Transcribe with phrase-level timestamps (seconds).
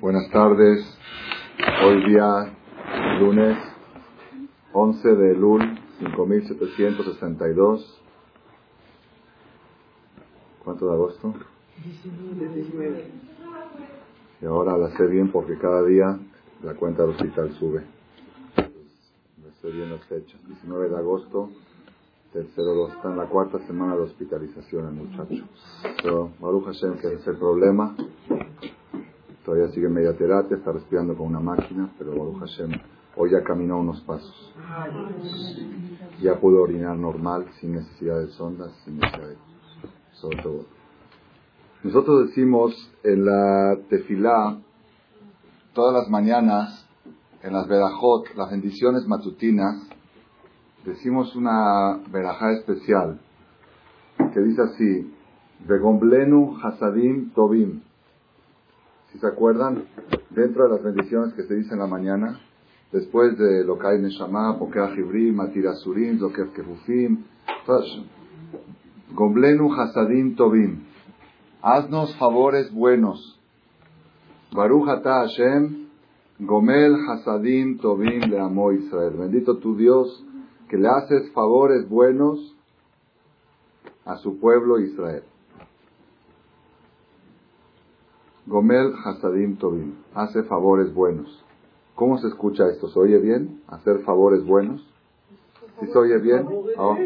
[0.00, 0.82] Buenas tardes.
[1.84, 2.56] Hoy día,
[3.18, 3.58] lunes
[4.72, 5.60] 11 de Lul
[5.98, 8.02] 5762.
[10.64, 11.34] ¿Cuánto de agosto?
[11.84, 13.10] 19.
[14.40, 16.18] Y ahora la sé bien porque cada día
[16.62, 17.84] la cuenta del hospital sube.
[18.56, 20.40] Me sé bien las fechas.
[20.46, 21.50] 19 de agosto,
[22.32, 25.44] tercero, está en la cuarta semana de hospitalización el muchacho.
[26.02, 27.94] Pero Baruch Hashem, que es el problema,
[29.50, 32.70] Todavía sigue media terapia, está respirando con una máquina, pero Baruch Hashem
[33.16, 34.54] hoy ya caminó unos pasos.
[36.22, 39.36] Ya pudo orinar normal, sin necesidad de sondas, sin necesidad de...
[40.12, 40.66] Sobre todo.
[41.82, 44.56] Nosotros decimos en la tefilá,
[45.72, 46.88] todas las mañanas,
[47.42, 49.84] en las verajot, las bendiciones matutinas,
[50.84, 53.18] decimos una verajá especial
[54.32, 55.12] que dice así,
[55.66, 57.89] Begomblenu Hasadim Tobim
[59.20, 59.84] se acuerdan,
[60.30, 62.40] dentro de las bendiciones que se dicen en la mañana,
[62.90, 67.24] después de lo que hay Neshama, Pokea Jibrim, Matira Surim, Zoker Kefufim,
[69.12, 70.84] Gomblenu Hasadim Tobim,
[71.62, 73.38] haznos favores buenos.
[74.52, 75.88] Baruch Ata Hashem,
[76.40, 79.14] Gomel Hasadim Tobim le amo Israel.
[79.18, 80.24] Bendito tu Dios,
[80.68, 82.56] que le haces favores buenos
[84.04, 85.24] a su pueblo Israel.
[88.50, 89.94] Gomel Hasadim Tobim.
[90.12, 91.44] Hace favores buenos.
[91.94, 92.88] ¿Cómo se escucha esto?
[92.88, 93.62] ¿Se oye bien?
[93.68, 94.84] ¿Hacer favores buenos?
[95.78, 96.48] ¿Si se oye bien?
[96.76, 96.96] Oh,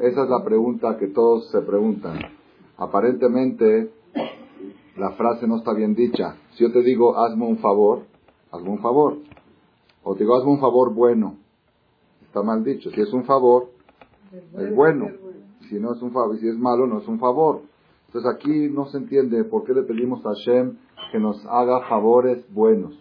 [0.00, 2.18] esa es la pregunta que todos se preguntan.
[2.76, 3.92] Aparentemente,
[4.96, 6.34] la frase no está bien dicha.
[6.54, 8.00] Si yo te digo, hazme un favor,
[8.50, 9.18] hazme un favor.
[10.02, 11.36] O te digo, hazme un favor bueno.
[12.22, 12.90] Está mal dicho.
[12.90, 13.68] Si es un favor,
[14.58, 15.06] es bueno.
[15.68, 17.62] Si no es un favor, si es malo, no es un favor.
[18.12, 20.76] Entonces aquí no se entiende por qué le pedimos a Hashem
[21.10, 22.92] que nos haga favores buenos.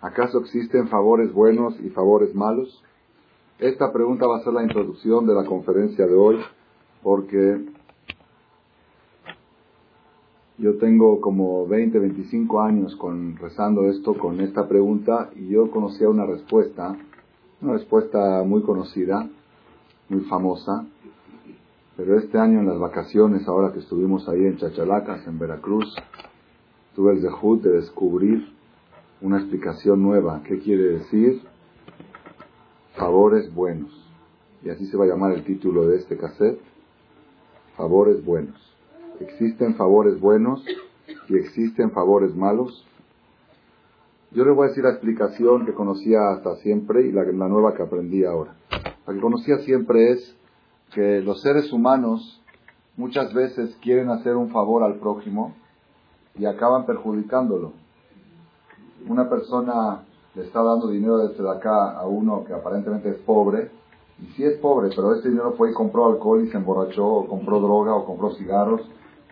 [0.00, 2.80] ¿Acaso existen favores buenos y favores malos?
[3.58, 6.38] Esta pregunta va a ser la introducción de la conferencia de hoy
[7.02, 7.60] porque
[10.58, 16.08] yo tengo como 20, 25 años con, rezando esto con esta pregunta y yo conocía
[16.08, 16.96] una respuesta,
[17.60, 19.28] una respuesta muy conocida,
[20.08, 20.86] muy famosa,
[22.00, 25.94] pero este año en las vacaciones, ahora que estuvimos ahí en Chachalacas, en Veracruz,
[26.94, 28.54] tuve el dejud de descubrir
[29.20, 30.42] una explicación nueva.
[30.44, 31.42] ¿Qué quiere decir?
[32.96, 33.92] Favores buenos.
[34.64, 36.58] Y así se va a llamar el título de este cassette.
[37.76, 38.56] Favores buenos.
[39.20, 40.64] ¿Existen favores buenos
[41.28, 42.86] y existen favores malos?
[44.30, 47.74] Yo le voy a decir la explicación que conocía hasta siempre y la, la nueva
[47.74, 48.54] que aprendí ahora.
[49.06, 50.39] La que conocía siempre es
[50.92, 52.42] que los seres humanos
[52.96, 55.54] muchas veces quieren hacer un favor al prójimo
[56.36, 57.72] y acaban perjudicándolo.
[59.08, 63.70] Una persona le está dando dinero desde acá a uno que aparentemente es pobre,
[64.20, 67.26] y sí es pobre, pero ese dinero fue y compró alcohol y se emborrachó, o
[67.26, 68.82] compró droga, o compró cigarros,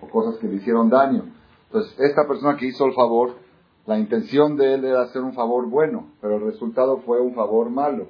[0.01, 1.25] o cosas que le hicieron daño.
[1.67, 3.35] Entonces, esta persona que hizo el favor,
[3.87, 7.69] la intención de él era hacer un favor bueno, pero el resultado fue un favor
[7.69, 8.07] malo.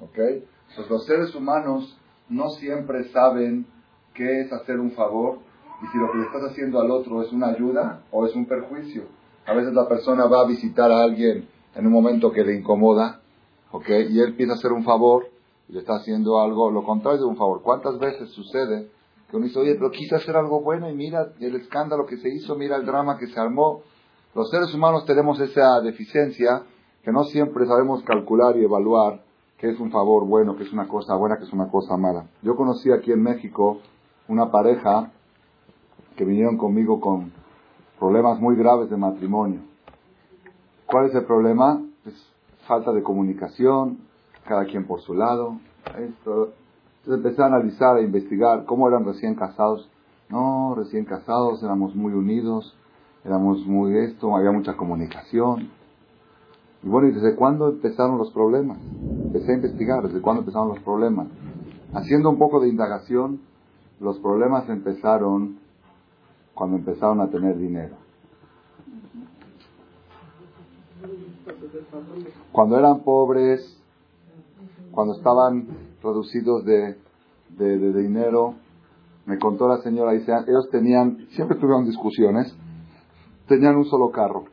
[0.00, 0.18] ¿Ok?
[0.18, 1.96] Entonces, los seres humanos
[2.30, 3.66] no siempre saben
[4.14, 5.38] qué es hacer un favor
[5.82, 8.46] y si lo que le estás haciendo al otro es una ayuda o es un
[8.46, 9.04] perjuicio.
[9.46, 13.20] A veces la persona va a visitar a alguien en un momento que le incomoda,
[13.72, 13.88] ¿ok?
[14.10, 15.28] Y él empieza a hacer un favor
[15.68, 17.62] y le está haciendo algo, lo contrario de un favor.
[17.62, 18.90] ¿Cuántas veces sucede
[19.28, 22.28] que uno dice, oye, pero quise hacer algo bueno y mira el escándalo que se
[22.28, 23.82] hizo, mira el drama que se armó?
[24.34, 26.62] Los seres humanos tenemos esa deficiencia
[27.02, 29.24] que no siempre sabemos calcular y evaluar
[29.60, 32.24] qué es un favor bueno, qué es una cosa buena, qué es una cosa mala.
[32.42, 33.78] Yo conocí aquí en México
[34.26, 35.12] una pareja
[36.16, 37.30] que vinieron conmigo con
[37.98, 39.60] problemas muy graves de matrimonio.
[40.86, 41.82] ¿Cuál es el problema?
[42.06, 42.14] Es
[42.66, 43.98] falta de comunicación,
[44.46, 45.56] cada quien por su lado.
[45.98, 46.52] Esto.
[47.00, 49.90] Entonces empecé a analizar, a investigar cómo eran recién casados.
[50.30, 52.74] No, recién casados, éramos muy unidos,
[53.24, 55.70] éramos muy esto, había mucha comunicación.
[56.82, 58.78] Y bueno, ¿y desde cuándo empezaron los problemas?
[59.32, 61.28] Empecé a investigar desde cuándo empezaron los problemas.
[61.94, 63.38] Haciendo un poco de indagación,
[64.00, 65.60] los problemas empezaron
[66.52, 67.94] cuando empezaron a tener dinero.
[72.50, 73.80] Cuando eran pobres,
[74.90, 75.68] cuando estaban
[76.02, 76.98] reducidos de,
[77.50, 78.54] de, dinero,
[79.26, 82.52] me contó la señora, dice, ellos tenían, siempre tuvieron discusiones,
[83.46, 84.46] tenían un solo carro.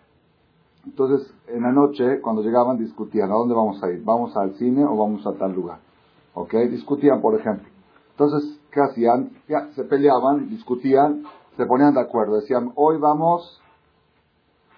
[0.88, 4.02] Entonces, en la noche, cuando llegaban, discutían, ¿a dónde vamos a ir?
[4.06, 5.80] ¿Vamos al cine o vamos a tal lugar?
[6.34, 6.56] ¿Ok?
[6.72, 7.68] Discutían, por ejemplo.
[8.12, 9.32] Entonces, ¿qué hacían?
[9.50, 11.24] Ya, se peleaban, discutían,
[11.58, 12.38] se ponían de acuerdo.
[12.38, 13.62] Decían, hoy vamos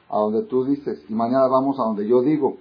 [0.09, 2.57] a donde tú dices y mañana vamos a donde yo digo.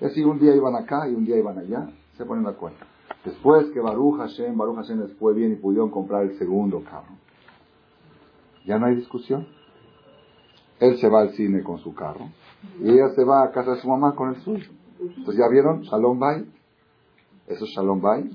[0.00, 1.90] Es decir, un día iban acá y un día iban allá.
[2.16, 2.76] Se ponen de acuerdo.
[3.24, 7.16] Después que Baruch Hashem, Baruch Hashem les fue bien y pudieron comprar el segundo carro.
[8.64, 9.48] Ya no hay discusión.
[10.78, 12.28] Él se va al cine con su carro
[12.80, 14.70] y ella se va a casa de su mamá con el suyo.
[15.00, 16.50] Entonces ya vieron, Shalom Bay.
[17.46, 18.30] Eso es Shalom Bay.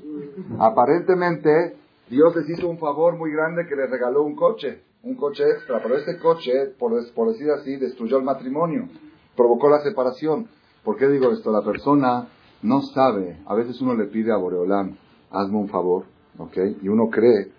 [0.60, 1.76] Aparentemente
[2.10, 5.82] Dios les hizo un favor muy grande que les regaló un coche, un coche extra,
[5.82, 8.88] pero este coche, por, por decir así, destruyó el matrimonio,
[9.36, 10.48] provocó la separación.
[10.84, 11.52] ¿Por qué digo esto?
[11.52, 12.28] La persona
[12.62, 14.98] no sabe, a veces uno le pide a Boreolán,
[15.32, 16.06] hazme un favor,
[16.38, 16.58] ¿ok?
[16.82, 17.52] Y uno cree,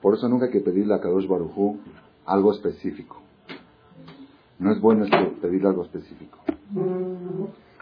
[0.00, 1.78] por eso nunca hay que pedirle a Kadosh Barujú
[2.24, 3.20] algo específico.
[4.58, 5.06] No es bueno
[5.40, 6.38] pedirle algo específico.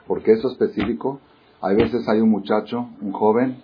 [0.06, 1.20] Porque eso específico,
[1.61, 3.62] hay veces hay un muchacho, un joven,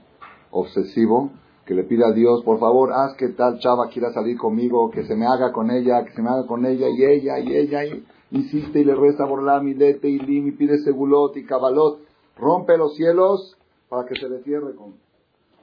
[0.51, 1.31] obsesivo,
[1.67, 5.05] que le pide a Dios, por favor, haz que tal chava quiera salir conmigo, que
[5.05, 7.85] se me haga con ella, que se me haga con ella, y ella, y ella,
[7.85, 12.01] y insiste y le reza por la milete y lim, y pide segulot y cabalot,
[12.37, 13.57] rompe los cielos
[13.89, 14.95] para que se le cierre con...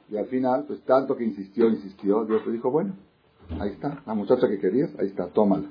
[0.09, 2.93] Y al final, pues tanto que insistió, insistió, Dios le dijo, bueno,
[3.59, 5.67] ahí está, la muchacha que querías, ahí está, tómala.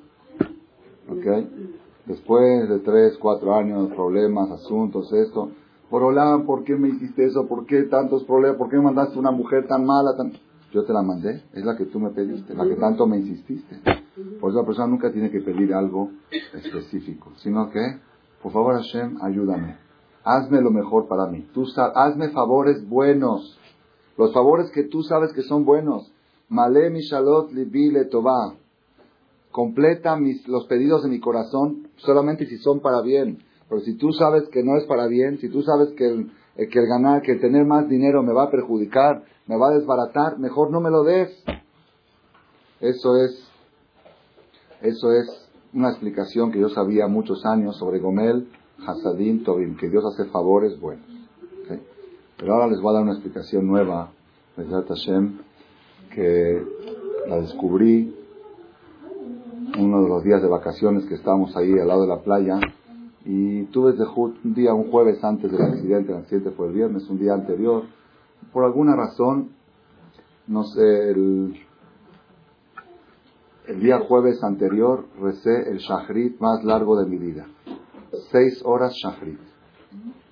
[2.07, 5.51] Después de tres, cuatro años, problemas, asuntos, esto,
[5.91, 7.47] por hola, ¿por qué me hiciste eso?
[7.47, 8.59] ¿Por qué tantos problemas?
[8.59, 10.17] ¿Por qué me mandaste una mujer tan mala?
[10.17, 10.33] Tan...
[10.73, 13.81] Yo te la mandé, es la que tú me pediste, la que tanto me insististe.
[14.41, 16.11] Por eso la persona nunca tiene que pedir algo
[16.53, 17.81] específico, sino que,
[18.43, 19.77] por favor Hashem, ayúdame.
[20.25, 21.47] Hazme lo mejor para mí.
[21.55, 23.59] Tú hazme favores buenos.
[24.19, 26.13] Los favores que tú sabes que son buenos.
[26.51, 28.55] Male mishalot libi toba.
[29.51, 33.39] Completa mis, los pedidos de mi corazón solamente si son para bien.
[33.69, 36.69] Pero si tú sabes que no es para bien, si tú sabes que el, eh,
[36.69, 39.79] que el ganar, que el tener más dinero me va a perjudicar, me va a
[39.79, 41.31] desbaratar, mejor no me lo des.
[42.81, 43.49] Eso es,
[44.83, 48.49] eso es una explicación que yo sabía muchos años sobre Gomel,
[48.87, 51.07] Hasadim, Tobim, que Dios hace favores buenos.
[52.37, 54.13] Pero ahora les voy a dar una explicación nueva,
[56.15, 56.63] que
[57.27, 58.15] la descubrí
[59.79, 62.59] uno de los días de vacaciones que estábamos ahí al lado de la playa
[63.25, 63.95] y tuve
[64.43, 67.85] un día, un jueves antes del accidente, el accidente fue el viernes, un día anterior,
[68.53, 69.51] por alguna razón,
[70.47, 71.61] no sé, el,
[73.67, 77.47] el día jueves anterior recé el shahrit más largo de mi vida.
[78.33, 79.39] Seis horas shahrit.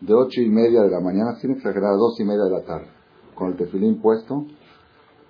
[0.01, 2.63] De ocho y media de la mañana, sin exagerar, a dos y media de la
[2.63, 2.89] tarde.
[3.35, 4.47] Con el tefilín puesto.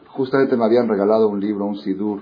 [0.09, 2.21] Justamente me habían regalado un libro, un sidur.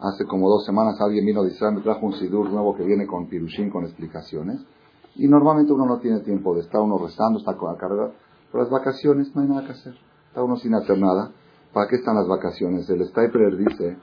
[0.00, 3.26] Hace como dos semanas alguien vino a Israel, trajo un sidur nuevo que viene con
[3.26, 4.64] pirushin, con explicaciones.
[5.16, 8.12] Y normalmente uno no tiene tiempo de estar uno rezando, está con la carga.
[8.52, 9.94] Pero las vacaciones no hay nada que hacer.
[10.28, 11.32] Está uno sin hacer nada.
[11.72, 12.88] ¿Para qué están las vacaciones?
[12.88, 13.96] El Stapler dice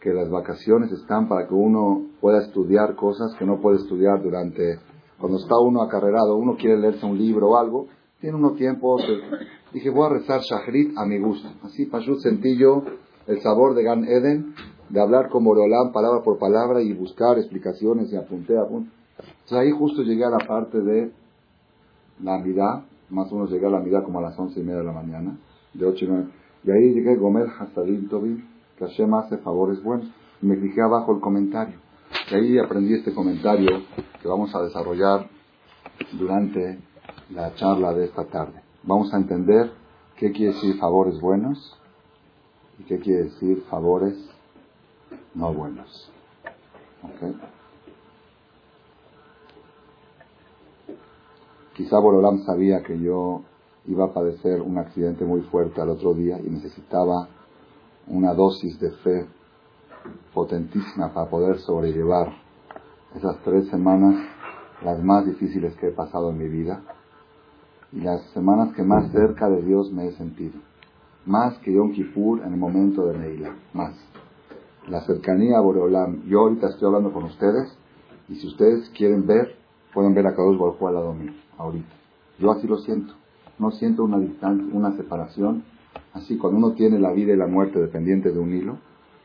[0.00, 4.78] que las vacaciones están para que uno pueda estudiar cosas que no puede estudiar durante...
[5.18, 7.88] Cuando está uno acarrerado, uno quiere leerse un libro o algo,
[8.20, 8.96] tiene uno tiempo...
[9.72, 11.48] Dije, voy a rezar Shahrit a mi gusto.
[11.62, 12.82] Así, Pashut sentí yo
[13.26, 14.54] el sabor de Gan Eden,
[14.88, 18.90] de hablar como Roland palabra por palabra y buscar explicaciones y apunté, apunté.
[19.18, 21.10] Entonces ahí justo llegué a la parte de
[22.22, 24.78] la mitad, más o menos llegué a la mitad como a las once y media
[24.78, 25.36] de la mañana,
[25.74, 26.26] de ocho y nueve.
[26.64, 28.44] Y ahí llegué a Gomer Hasadim Tobin,
[28.76, 30.08] que Hashem hace favores buenos.
[30.42, 31.76] Y me fijé abajo el comentario.
[32.30, 33.82] Y ahí aprendí este comentario
[34.20, 35.28] que vamos a desarrollar
[36.12, 36.78] durante
[37.30, 38.60] la charla de esta tarde.
[38.82, 39.70] Vamos a entender
[40.16, 41.78] qué quiere decir favores buenos
[42.78, 44.14] y qué quiere decir favores
[45.34, 46.10] no buenos.
[51.74, 53.42] Quizá Borolam sabía que yo
[53.86, 57.28] iba a padecer un accidente muy fuerte al otro día y necesitaba
[58.08, 59.26] una dosis de fe
[60.32, 62.32] potentísima para poder sobrellevar
[63.14, 64.16] esas tres semanas,
[64.82, 66.82] las más difíciles que he pasado en mi vida
[67.92, 70.58] y las semanas que más cerca de Dios me he sentido.
[71.26, 73.92] Más que Yom Kippur en el momento de Neila, más.
[74.88, 76.22] La cercanía a Boreolam.
[76.28, 77.76] Yo ahorita estoy hablando con ustedes
[78.28, 79.56] y si ustedes quieren ver,
[79.92, 81.92] pueden ver a Kadosh Baruj al lado mío ahorita.
[82.38, 83.12] Yo así lo siento.
[83.58, 85.64] No siento una distancia, una separación.
[86.12, 88.78] Así cuando uno tiene la vida y la muerte dependientes de un hilo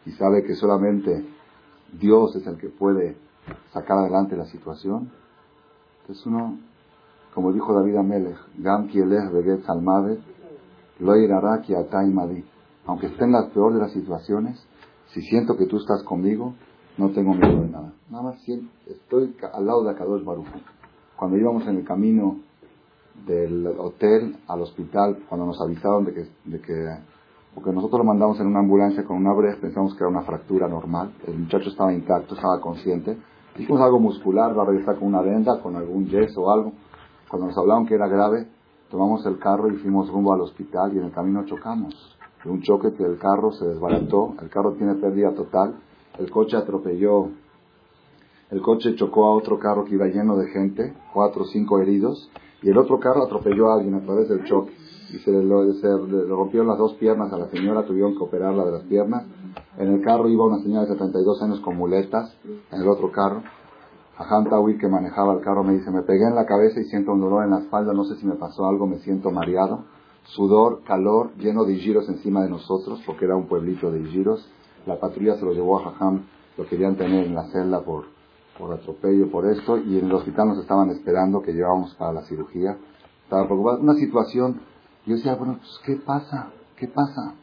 [0.05, 1.23] y sabe que solamente
[1.99, 3.15] Dios es el que puede
[3.73, 5.11] sacar adelante la situación,
[6.01, 6.57] entonces uno,
[7.33, 10.19] como dijo David Amelech, Gam Beget Salmavet,
[11.01, 11.13] lo
[12.85, 14.63] Aunque esté en la peor de las situaciones,
[15.07, 16.53] si siento que tú estás conmigo,
[16.97, 17.93] no tengo miedo de nada.
[18.09, 18.47] Nada más
[18.87, 20.47] estoy al lado de Akadosh Baruch
[21.15, 22.37] cuando íbamos en el camino
[23.25, 26.73] del hotel al hospital, cuando nos avisaron de que, de que
[27.53, 30.67] porque nosotros lo mandamos en una ambulancia con una brej, pensamos que era una fractura
[30.67, 33.17] normal, el muchacho estaba intacto, estaba consciente,
[33.57, 36.73] dijimos algo muscular, va a regresar con una venda, con algún yeso o algo.
[37.29, 38.47] Cuando nos hablaron que era grave,
[38.91, 41.95] tomamos el carro y fuimos rumbo al hospital y en el camino chocamos.
[42.43, 45.75] De un choque que el carro se desbarató, el carro tiene pérdida total,
[46.19, 47.29] el coche atropelló,
[48.49, 52.29] el coche chocó a otro carro que iba lleno de gente, cuatro o cinco heridos,
[52.61, 54.73] y el otro carro atropelló a alguien a través del choque
[55.13, 58.71] y se le, le, rompieron las dos piernas a la señora, tuvieron que operarla de
[58.71, 59.25] las piernas.
[59.77, 62.35] En el carro iba una señora de 72 años con muletas,
[62.71, 63.43] en el otro carro.
[64.17, 67.13] Aján Tawi, que manejaba el carro, me dice, me pegué en la cabeza y siento
[67.13, 69.85] un dolor en la espalda, no sé si me pasó algo, me siento mareado.
[70.23, 74.47] Sudor, calor, lleno de giros encima de nosotros, porque era un pueblito de giros.
[74.85, 76.23] La patrulla se lo llevó a Jajam,
[76.57, 78.05] lo querían tener en la celda por,
[78.57, 82.21] por atropello, por esto, y en el hospital nos estaban esperando que llevábamos para la
[82.23, 82.77] cirugía.
[83.23, 83.79] Estaba preocupado.
[83.79, 84.61] Una situación
[85.05, 86.51] yo decía, bueno, pues, ¿qué pasa?
[86.75, 87.33] ¿Qué pasa?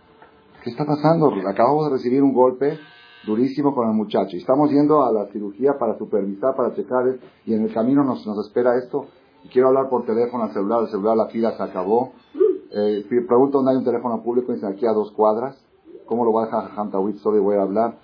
[0.63, 1.33] ¿Qué está pasando?
[1.49, 2.79] Acabamos de recibir un golpe
[3.27, 7.55] durísimo con el muchacho y estamos yendo a la cirugía para supervisar, para checar y
[7.55, 9.07] en el camino nos, nos espera esto
[9.53, 12.13] quiero hablar por teléfono al celular, el celular la fila se acabó.
[12.71, 15.57] Eh, pregunto dónde hay un teléfono público y dicen aquí a dos cuadras.
[16.07, 17.17] ¿Cómo lo va a dejar Hantawit?
[17.19, 17.99] Solo voy a hablar.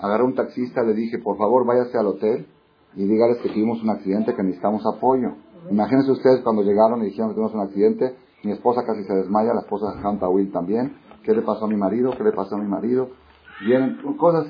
[0.00, 2.46] Agarré un taxista, le dije, por favor váyase al hotel
[2.94, 5.28] y dígales que tuvimos un accidente, que necesitamos apoyo.
[5.70, 9.54] Imagínense ustedes cuando llegaron y dijeron que tuvimos un accidente, mi esposa casi se desmaya,
[9.54, 10.96] la esposa de Hanta Will también.
[11.22, 12.12] ¿Qué le pasó a mi marido?
[12.16, 13.10] ¿Qué le pasó a mi marido?
[13.64, 14.46] Vienen cosas,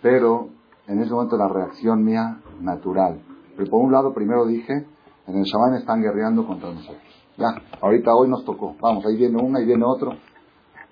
[0.00, 0.48] pero
[0.86, 3.20] en ese momento la reacción mía natural.
[3.56, 4.86] Por un lado, primero dije,
[5.26, 7.02] en el Shaman están guerreando contra nosotros.
[7.36, 8.76] Ya, ahorita hoy nos tocó.
[8.80, 10.12] Vamos, ahí viene uno, ahí viene otro.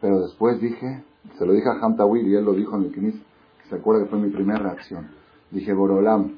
[0.01, 1.05] Pero después dije,
[1.39, 3.15] se lo dije a Hanta Will y él lo dijo en el Kinis,
[3.69, 5.09] se acuerda que fue mi primera reacción.
[5.51, 6.37] Dije, Borolam,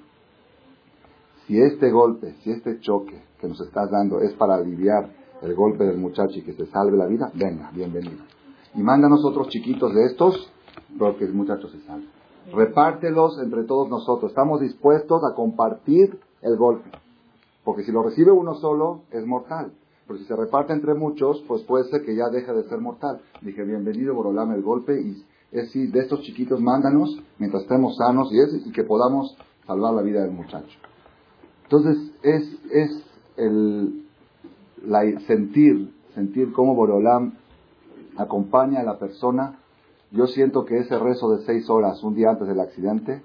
[1.46, 5.10] si este golpe, si este choque que nos estás dando es para aliviar
[5.42, 8.24] el golpe del muchacho y que se salve la vida, venga, bienvenido.
[8.74, 10.51] Y mándanos otros chiquitos de estos,
[10.98, 12.06] porque el muchacho se salve.
[12.52, 14.30] Repártelos entre todos nosotros.
[14.30, 16.90] Estamos dispuestos a compartir el golpe.
[17.64, 19.72] Porque si lo recibe uno solo, es mortal.
[20.06, 23.20] Pero si se reparte entre muchos, pues puede ser que ya deje de ser mortal.
[23.40, 25.00] Dije, bienvenido, Borolame, el golpe.
[25.00, 29.94] Y es si de estos chiquitos, mándanos mientras estemos sanos y, y que podamos salvar
[29.94, 30.78] la vida del muchacho.
[31.64, 33.02] Entonces, es, es
[33.36, 34.04] el,
[34.84, 37.34] la, sentir, sentir cómo Borolam
[38.16, 39.58] acompaña a la persona.
[40.12, 43.22] Yo siento que ese rezo de seis horas, un día antes del accidente,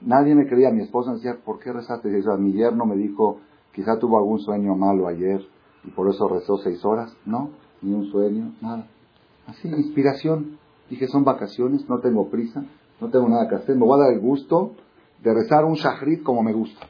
[0.00, 0.70] nadie me creía.
[0.70, 2.40] Mi esposa me decía, ¿por qué rezaste seis horas?
[2.40, 3.38] Mi yerno me dijo,
[3.72, 5.46] quizá tuvo algún sueño malo ayer
[5.84, 7.16] y por eso rezó seis horas.
[7.24, 7.50] No,
[7.82, 8.88] ni un sueño, nada.
[9.46, 10.58] Así, inspiración.
[10.90, 12.64] Dije, son vacaciones, no tengo prisa,
[13.00, 13.76] no tengo nada que hacer.
[13.76, 14.72] Me voy a dar el gusto
[15.22, 16.84] de rezar un shahrit como me gusta.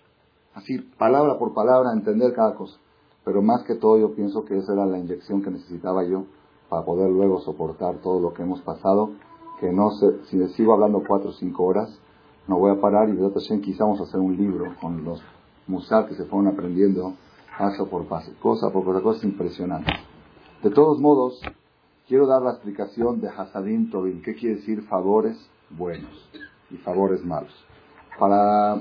[0.55, 2.79] Así, palabra por palabra, entender cada cosa.
[3.27, 6.25] Pero más que todo yo pienso que esa era la inyección que necesitaba yo
[6.69, 9.11] para poder luego soportar todo lo que hemos pasado,
[9.61, 11.99] que no sé, si les sigo hablando cuatro o cinco horas,
[12.47, 15.23] no voy a parar y de quizá vamos a hacer un libro con los
[15.67, 17.15] musar que se fueron aprendiendo
[17.59, 19.95] paso por paso, cosa por cosa, cosas impresionantes.
[20.63, 21.41] De todos modos,
[22.07, 25.37] quiero dar la explicación de Hasadim Tobin, qué quiere decir favores
[25.71, 26.31] buenos
[26.71, 27.53] y favores malos.
[28.19, 28.77] Para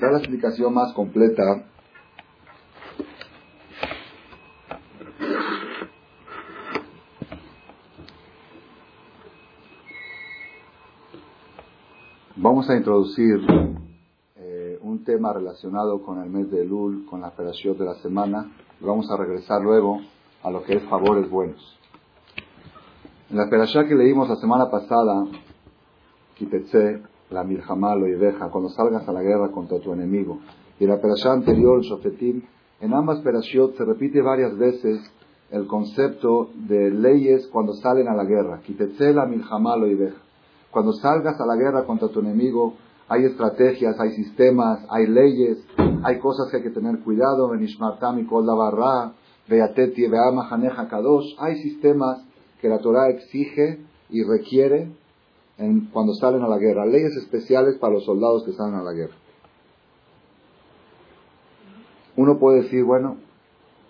[0.00, 1.64] dar la explicación más completa,
[12.58, 13.38] Vamos a introducir
[14.34, 18.50] eh, un tema relacionado con el mes de Elul, con la operación de la semana,
[18.80, 20.00] y vamos a regresar luego
[20.42, 21.78] a lo que es favores buenos.
[23.30, 25.24] En la operación que leímos la semana pasada,
[26.34, 27.00] Kitetse,
[27.30, 30.40] la Milhamá, lo Ibeja, cuando salgas a la guerra contra tu enemigo,
[30.80, 32.42] y la operación anterior, Shofetim,
[32.80, 34.98] en ambas operaciones se repite varias veces
[35.52, 38.62] el concepto de leyes cuando salen a la guerra.
[38.66, 40.27] Kitetse, la Milhamá, lo Ibeja
[40.70, 42.74] cuando salgas a la guerra contra tu enemigo,
[43.08, 45.64] hay estrategias, hay sistemas, hay leyes,
[46.02, 47.50] hay cosas que hay que tener cuidado.
[51.38, 52.24] Hay sistemas
[52.60, 54.92] que la Torah exige y requiere
[55.92, 56.84] cuando salen a la guerra.
[56.84, 59.14] Leyes especiales para los soldados que salen a la guerra.
[62.16, 63.16] Uno puede decir, bueno,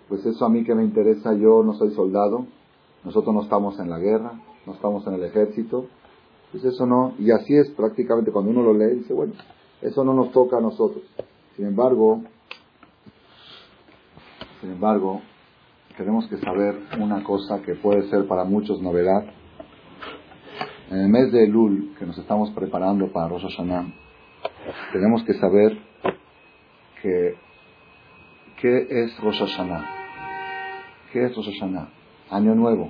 [0.07, 2.45] pues eso a mí que me interesa, yo no soy soldado,
[3.03, 4.33] nosotros no estamos en la guerra,
[4.65, 5.87] no estamos en el ejército,
[6.51, 9.33] pues eso no, y así es prácticamente cuando uno lo lee, dice, bueno,
[9.81, 11.03] eso no nos toca a nosotros.
[11.55, 12.21] Sin embargo,
[14.61, 15.21] sin embargo,
[15.97, 19.25] tenemos que saber una cosa que puede ser para muchos novedad.
[20.89, 23.93] En el mes de Elul, que nos estamos preparando para Rosh Hashanah,
[24.91, 25.77] tenemos que saber
[27.01, 27.35] que,
[28.59, 29.85] ¿qué es Rosh Hashanah?
[31.13, 31.89] ¿Qué es Rosh Hashanah?
[32.31, 32.89] Año Nuevo.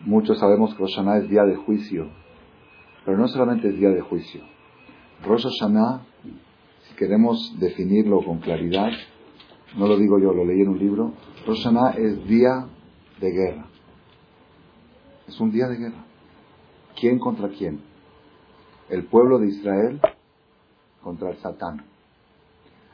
[0.00, 2.08] Muchos sabemos que Rosh Hashanah es día de juicio,
[3.04, 4.42] pero no solamente es día de juicio.
[5.24, 5.46] Rosh
[6.88, 8.90] si queremos definirlo con claridad,
[9.76, 11.12] no lo digo yo, lo leí en un libro,
[11.46, 12.66] Rosh es día
[13.20, 13.66] de guerra.
[15.26, 16.04] Es un día de guerra.
[17.00, 17.80] ¿Quién contra quién?
[18.88, 20.00] El pueblo de Israel
[21.02, 21.84] contra el Satán.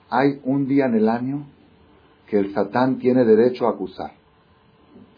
[0.08, 1.46] Hay un día en el año
[2.26, 4.12] que el Satán tiene derecho a acusar.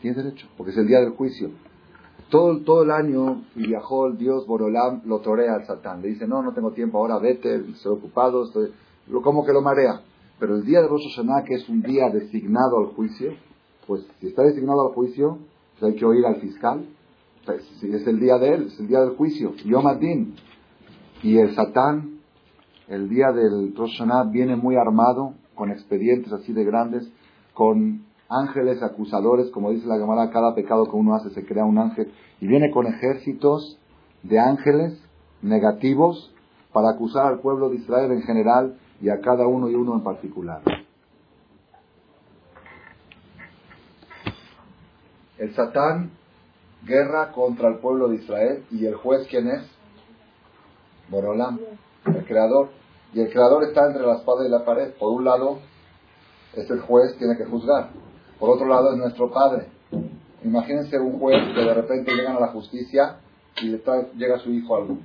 [0.00, 1.50] Tiene derecho, porque es el día del juicio.
[2.32, 6.00] Todo, todo el año viajó el Dios Borolam, lo torea al Satán.
[6.00, 8.72] Le dice, no, no tengo tiempo ahora, vete, estoy ocupado, estoy...
[9.22, 10.00] como que lo marea.
[10.38, 13.34] Pero el día de Rosh Hashanah, que es un día designado al juicio,
[13.86, 15.40] pues si está designado al juicio,
[15.78, 16.86] pues hay que oír al fiscal.
[17.44, 19.52] Pues, si es el día de él, es el día del juicio.
[19.66, 20.34] Yom Adin.
[21.22, 22.20] Y el Satán,
[22.88, 27.12] el día del Rosh Hashanah, viene muy armado, con expedientes así de grandes,
[27.52, 31.78] con ángeles acusadores, como dice la Gemara, cada pecado que uno hace se crea un
[31.78, 33.78] ángel, y viene con ejércitos
[34.22, 34.98] de ángeles
[35.42, 36.32] negativos
[36.72, 40.02] para acusar al pueblo de Israel en general y a cada uno y uno en
[40.02, 40.62] particular.
[45.38, 46.12] El Satán
[46.84, 49.62] guerra contra el pueblo de Israel y el juez quién es?
[51.08, 51.58] Borolam,
[52.06, 52.70] el creador.
[53.12, 54.92] Y el creador está entre la espada y la pared.
[54.94, 55.58] Por un lado
[56.54, 57.90] es el juez, tiene que juzgar.
[58.42, 59.68] Por otro lado es nuestro padre.
[60.42, 63.18] Imagínense un juez que de repente llega a la justicia
[63.62, 64.98] y le trae, llega su hijo al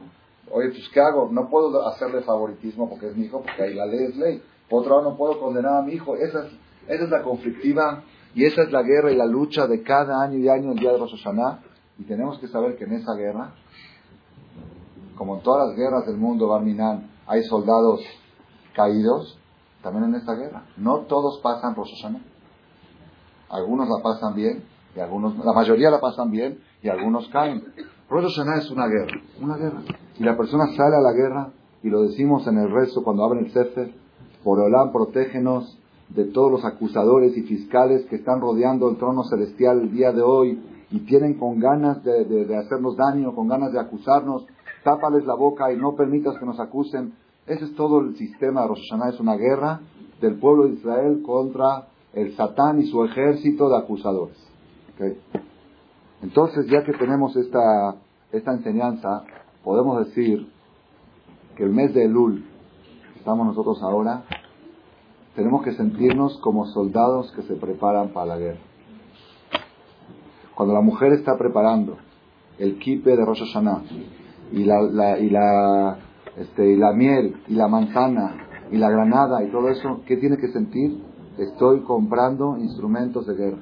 [0.52, 1.30] Oye, pues ¿qué hago?
[1.32, 4.42] No puedo hacerle favoritismo porque es mi hijo, porque ahí la ley es ley.
[4.68, 6.16] Por otro lado, no puedo condenar a mi hijo.
[6.16, 6.54] Esa es,
[6.88, 10.40] esa es la conflictiva y esa es la guerra y la lucha de cada año
[10.40, 11.14] y año el día de Rosh.
[12.00, 13.54] Y tenemos que saber que en esa guerra,
[15.16, 18.02] como en todas las guerras del mundo, Barminan, hay soldados
[18.74, 19.38] caídos,
[19.84, 20.66] también en esta guerra.
[20.76, 22.37] No todos pasan Rosh Hashanah.
[23.50, 24.64] Algunos la pasan bien,
[24.96, 27.64] y algunos, la mayoría la pasan bien, y algunos caen.
[28.10, 29.82] Rosh Hashanah es una guerra, una guerra.
[30.20, 31.52] Y la persona sale a la guerra,
[31.84, 33.94] y lo decimos en el rezo cuando abren el Sefer,
[34.44, 35.78] por Olán, protégenos
[36.10, 40.22] de todos los acusadores y fiscales que están rodeando el trono celestial el día de
[40.22, 44.46] hoy y tienen con ganas de, de hacernos daño, con ganas de acusarnos.
[44.84, 47.14] Tápales la boca y no permitas que nos acusen.
[47.46, 49.82] Ese es todo el sistema de Rosh Hashanah, es una guerra
[50.22, 54.38] del pueblo de Israel contra el Satán y su ejército de acusadores.
[56.22, 57.96] Entonces, ya que tenemos esta,
[58.32, 59.24] esta enseñanza,
[59.64, 60.50] podemos decir
[61.56, 62.46] que el mes de Elul,
[63.18, 64.24] estamos nosotros ahora,
[65.36, 68.60] tenemos que sentirnos como soldados que se preparan para la guerra.
[70.56, 71.98] Cuando la mujer está preparando
[72.58, 73.84] el kipe de Rosh Hashanah
[74.52, 76.00] y la, y la
[76.38, 78.36] este, y la miel, y la manzana,
[78.72, 81.02] y la granada, y todo eso, ¿qué tiene que sentir?
[81.38, 83.58] Estoy comprando instrumentos de guerra.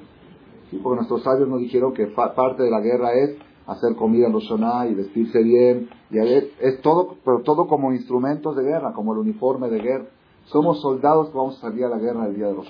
[0.82, 3.36] Porque nuestros sabios nos dijeron que parte de la guerra es
[3.66, 8.62] hacer comida en los y vestirse bien, y es, todo, pero todo como instrumentos de
[8.62, 10.06] guerra, como el uniforme de guerra.
[10.46, 12.68] Somos soldados que vamos a salir a la guerra el día de los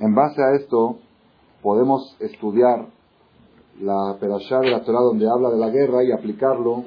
[0.00, 0.98] En base a esto,
[1.62, 2.86] podemos estudiar
[3.80, 6.84] la perashá de la Torah donde habla de la guerra y aplicarlo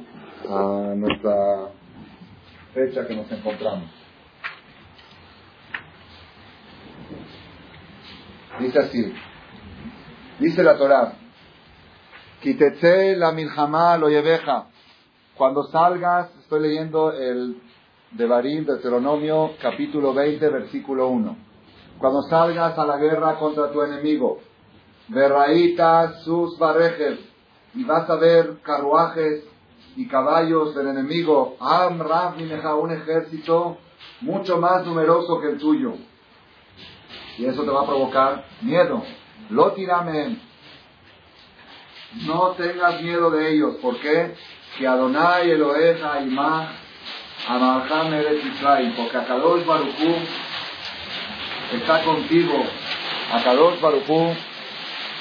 [0.50, 1.70] a nuestra
[2.74, 4.05] fecha que nos encontramos.
[8.60, 9.14] Dice así,
[10.40, 11.14] dice la Torah,
[12.40, 14.68] Kitetze la milhamá lo yeveja.
[15.36, 17.62] Cuando salgas, estoy leyendo el
[18.12, 21.38] Devarim, Deuteronomio, capítulo 20, versículo 1.
[21.98, 24.40] Cuando salgas a la guerra contra tu enemigo,
[25.10, 27.20] Berraíta sus barrejes,
[27.74, 29.44] y vas a ver carruajes
[29.98, 33.78] y caballos del enemigo, Am un ejército
[34.22, 35.96] mucho más numeroso que el tuyo.
[37.38, 39.04] Y eso te va a provocar miedo.
[39.50, 40.40] Lo tiramen.
[42.26, 43.76] No tengas miedo de ellos.
[43.82, 44.36] ¿Por qué?
[44.78, 46.72] Que Adonai Eloheja Imah
[47.48, 48.94] Amalham Eretz Israel.
[48.96, 50.16] Porque Akadosh Baruchú
[51.74, 52.64] está contigo.
[53.34, 54.34] Akadosh Baruchú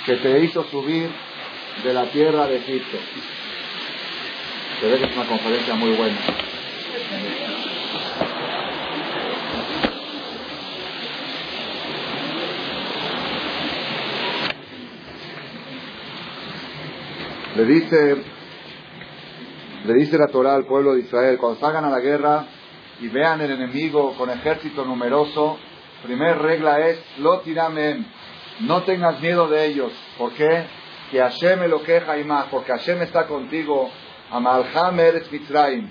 [0.07, 1.11] que te hizo subir
[1.83, 2.99] de la tierra de Egipto.
[4.81, 6.19] Se ve que es una conferencia muy buena.
[17.57, 18.17] Le dice,
[19.85, 22.47] le dice la Torah al pueblo de Israel, cuando salgan a la guerra
[23.01, 25.57] y vean el enemigo con ejército numeroso,
[26.03, 28.07] primera regla es, lo tiramen,
[28.61, 29.93] no tengas miedo de ellos.
[30.19, 30.67] ¿Por qué?
[31.13, 33.89] Que Hashem me lo queja y más, porque Hashem está contigo
[34.31, 35.89] Amalham eres Mitzrayim.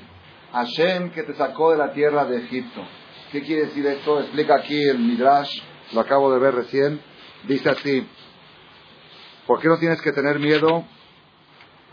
[0.52, 2.86] Hashem que te sacó de la tierra de Egipto.
[3.32, 4.19] ¿Qué quiere decir esto?
[4.19, 5.62] Explica aquí el Midrash,
[5.93, 7.02] lo acabo de ver recién.
[7.47, 8.06] Dice así.
[9.47, 10.86] ¿Por qué no tienes que tener miedo?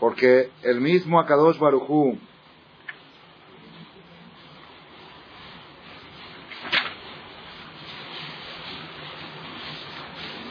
[0.01, 2.17] Porque el mismo Akadosh Barujú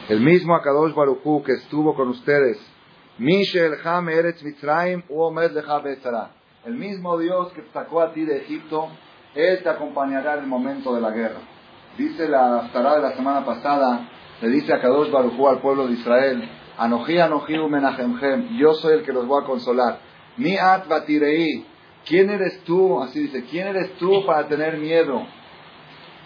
[0.07, 2.65] el mismo Akadosh Barujú que estuvo con ustedes,
[3.17, 5.51] Mishel Ham Eretz Mitzrayim Uomed
[6.65, 8.87] el mismo Dios que sacó a ti de Egipto,
[9.35, 11.41] Él te acompañará en el momento de la guerra.
[11.97, 14.07] Dice la Tará de la semana pasada,
[14.41, 16.49] le dice a Kadosh Barujú al pueblo de Israel,
[16.81, 19.99] Anoji Anoji Menachemhem, yo soy el que los voy a consolar.
[20.37, 21.63] Mi at batirei,
[22.07, 22.99] ¿quién eres tú?
[23.03, 25.21] Así dice, ¿quién eres tú para tener miedo?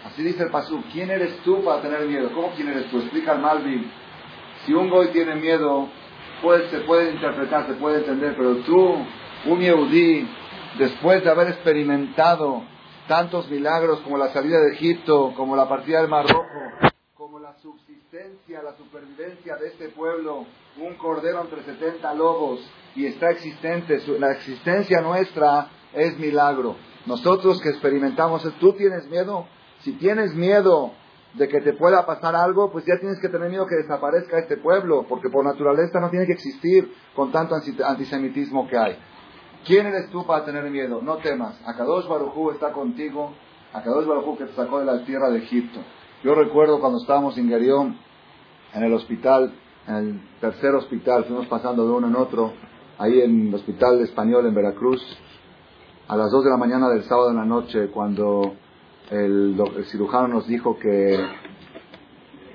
[0.06, 2.30] Así dice el Pasú, ¿quién eres tú para tener miedo?
[2.34, 3.00] ¿Cómo quién eres tú?
[3.00, 3.90] Explica al Malvin.
[4.64, 5.88] Si un goy tiene miedo,
[6.40, 8.96] pues, se puede interpretar, se puede entender, pero tú,
[9.44, 10.26] un Yehudí,
[10.78, 12.62] después de haber experimentado
[13.08, 16.46] tantos milagros como la salida de Egipto, como la partida del Mar Rojo,
[17.46, 20.46] la subsistencia, la supervivencia de este pueblo,
[20.80, 22.58] un cordero entre 70 lobos
[22.96, 26.74] y está existente, la existencia nuestra es milagro.
[27.06, 29.46] Nosotros que experimentamos, ¿tú tienes miedo?
[29.82, 30.90] Si tienes miedo
[31.34, 34.56] de que te pueda pasar algo, pues ya tienes que tener miedo que desaparezca este
[34.56, 38.98] pueblo, porque por naturaleza no tiene que existir con tanto antisemitismo que hay.
[39.64, 41.00] ¿Quién eres tú para tener miedo?
[41.00, 41.56] No temas.
[41.64, 43.36] Akadosh Barujú está contigo.
[43.72, 45.80] Akadosh Barujú que te sacó de la tierra de Egipto.
[46.24, 47.96] Yo recuerdo cuando estábamos en Garión,
[48.72, 49.52] en el hospital,
[49.86, 52.54] en el tercer hospital, fuimos pasando de uno en otro,
[52.98, 55.02] ahí en el hospital español en Veracruz,
[56.08, 58.54] a las dos de la mañana del sábado en la noche, cuando
[59.10, 61.22] el, el cirujano nos dijo que,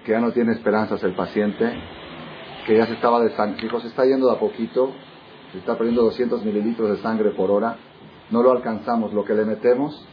[0.05, 1.71] que ya no tiene esperanzas el paciente,
[2.65, 4.89] que ya se estaba desangrando, dijo, se está yendo de a poquito,
[5.51, 7.77] se está perdiendo 200 mililitros de sangre por hora,
[8.31, 10.03] no lo alcanzamos, lo que le metemos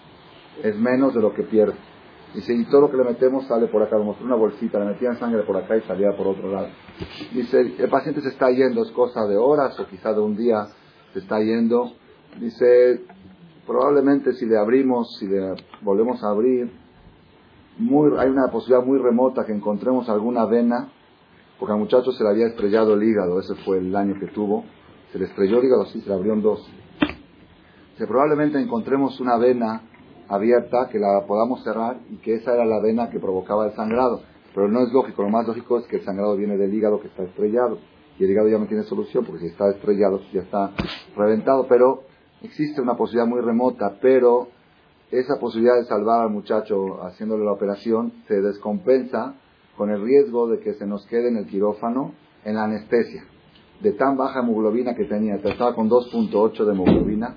[0.63, 1.88] es menos de lo que pierde.
[2.35, 5.19] Y si todo lo que le metemos sale por acá, como una bolsita, le metían
[5.19, 6.69] sangre por acá y salía por otro lado.
[7.33, 10.67] Dice, el paciente se está yendo, es cosa de horas o quizá de un día,
[11.13, 11.93] se está yendo.
[12.39, 13.03] Dice,
[13.67, 16.71] probablemente si le abrimos, si le volvemos a abrir,
[17.79, 20.91] muy, hay una posibilidad muy remota que encontremos alguna vena,
[21.59, 24.65] porque al muchacho se le había estrellado el hígado, ese fue el daño que tuvo,
[25.13, 26.69] se le estrelló el hígado así, se le abrió en dos.
[27.97, 29.83] Que probablemente encontremos una vena
[30.29, 34.21] abierta que la podamos cerrar y que esa era la vena que provocaba el sangrado.
[34.55, 37.09] Pero no es lógico, lo más lógico es que el sangrado viene del hígado que
[37.09, 37.79] está estrellado.
[38.19, 40.73] Y el hígado ya no tiene solución porque si está estrellado ya está
[41.17, 41.67] reventado.
[41.69, 42.03] Pero
[42.43, 44.49] existe una posibilidad muy remota, pero
[45.11, 49.35] esa posibilidad de salvar al muchacho haciéndole la operación se descompensa
[49.77, 52.13] con el riesgo de que se nos quede en el quirófano
[52.45, 53.25] en la anestesia
[53.81, 57.37] de tan baja hemoglobina que tenía, estaba con 2.8 de hemoglobina,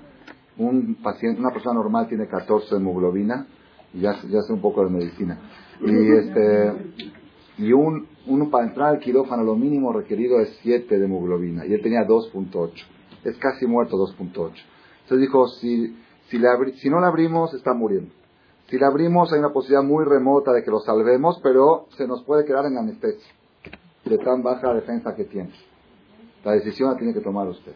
[0.58, 3.46] un paciente, una persona normal tiene 14 de hemoglobina,
[3.94, 5.38] y ya, ya sé un poco de medicina.
[5.80, 6.72] Y este,
[7.58, 11.72] y un, uno para entrar al quirófano lo mínimo requerido es 7 de hemoglobina, y
[11.72, 12.70] él tenía 2.8.
[13.24, 14.52] Es casi muerto 2.8.
[15.02, 15.96] Entonces dijo, si,
[16.28, 18.12] si, le si no le abrimos, está muriendo.
[18.68, 22.22] Si le abrimos, hay una posibilidad muy remota de que lo salvemos, pero se nos
[22.24, 23.32] puede quedar en anestesia,
[24.04, 25.50] de tan baja defensa que tiene.
[26.44, 27.74] La decisión la tiene que tomar usted.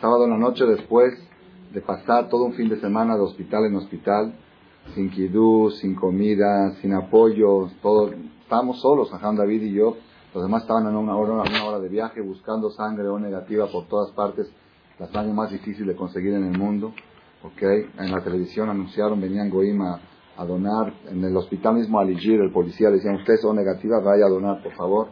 [0.00, 1.12] Sábado en la noche después
[1.74, 4.32] de pasar todo un fin de semana de hospital en hospital,
[4.94, 8.10] sin kidú, sin comida, sin apoyo, todo,
[8.40, 9.98] estábamos solos, Aján David y yo,
[10.32, 13.88] los demás estaban en una hora, una hora de viaje buscando sangre o negativa por
[13.88, 14.50] todas partes,
[14.98, 16.94] la sangre más difícil de conseguir en el mundo.
[17.42, 17.90] Okay.
[17.98, 20.00] En la televisión anunciaron, venían Goima
[20.36, 20.94] a donar.
[21.10, 24.62] En el hospital mismo Aligir, el policía le decía, ustedes son negativas, vaya a donar,
[24.62, 25.08] por favor.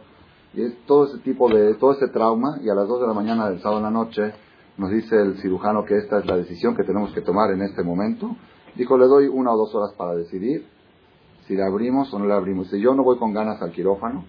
[0.55, 3.13] Y es todo ese tipo de, todo ese trauma, y a las 2 de la
[3.13, 4.33] mañana del sábado en la noche,
[4.79, 7.83] nos dice el cirujano que esta es la decisión que tenemos que tomar en este
[7.83, 8.35] momento.
[8.75, 10.65] Dijo, le doy una o dos horas para decidir
[11.45, 12.73] si le abrimos o no le abrimos.
[12.73, 14.23] Y yo no voy con ganas al quirófano,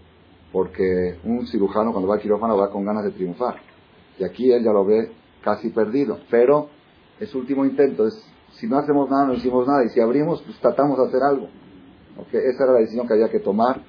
[0.52, 3.60] porque un cirujano cuando va al quirófano va con ganas de triunfar.
[4.18, 6.18] Y aquí él ya lo ve casi perdido.
[6.30, 6.68] Pero
[7.20, 8.20] es último intento, es
[8.54, 9.84] si no hacemos nada, no hicimos nada.
[9.84, 11.48] Y si abrimos, pues tratamos de hacer algo.
[12.32, 13.82] Esa era la decisión que había que tomar.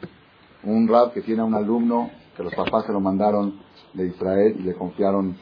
[0.64, 3.60] Un rab que tiene un alumno, que los papás se lo mandaron
[3.96, 5.36] de Israel y le confiaron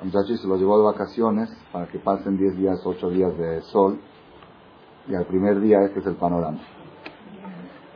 [0.00, 3.36] a muchacho y se lo llevó de vacaciones para que pasen 10 días, 8 días
[3.38, 3.98] de sol.
[5.08, 6.58] Y al primer día este es el panorama.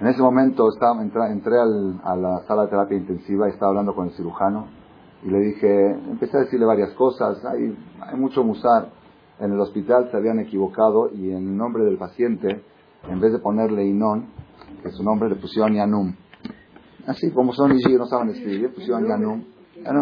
[0.00, 4.06] En ese momento estaba, entré, a la sala de terapia intensiva y estaba hablando con
[4.08, 4.68] el cirujano
[5.22, 8.88] y le dije, empecé a decirle varias cosas, hay, hay mucho musar
[9.40, 12.62] en el hospital se habían equivocado y en el nombre del paciente,
[13.08, 14.26] en vez de ponerle Inón,
[14.82, 16.14] que su nombre le pusieron Yanum.
[17.06, 19.44] Así como son y no saben escribir, pusieron Yanum.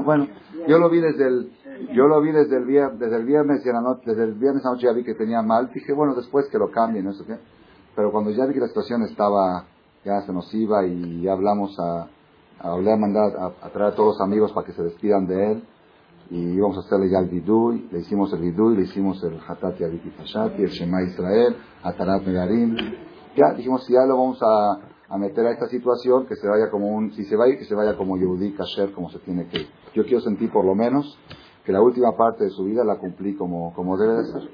[0.05, 0.27] Bueno,
[0.67, 1.53] yo lo vi desde el,
[1.93, 4.62] yo lo vi desde el, viernes, desde el viernes y la noche, desde el viernes
[4.81, 7.12] ya vi que tenía mal, dije, bueno, después que lo cambien, no.
[7.95, 9.64] Pero cuando ya vi que la situación estaba
[10.05, 12.09] ya se nos iba y ya hablamos a,
[12.61, 15.62] a mandar a, traer a todos los amigos para que se despidan de él
[16.31, 19.85] y íbamos a hacerle ya el vidui, le hicimos el vidui, le hicimos el hatati
[19.85, 20.12] abiti
[20.59, 22.77] el shema Israel, atarat megarim,
[23.35, 26.71] ya dijimos si ya lo vamos a, a, meter a esta situación, que se vaya
[26.71, 29.47] como un, si se va a que se vaya como Yehudi Kasher, como se tiene
[29.47, 29.69] que ir.
[29.95, 31.19] Yo quiero sentir por lo menos
[31.68, 34.48] que la última parte de su vida la cumplí como, como debe de ser.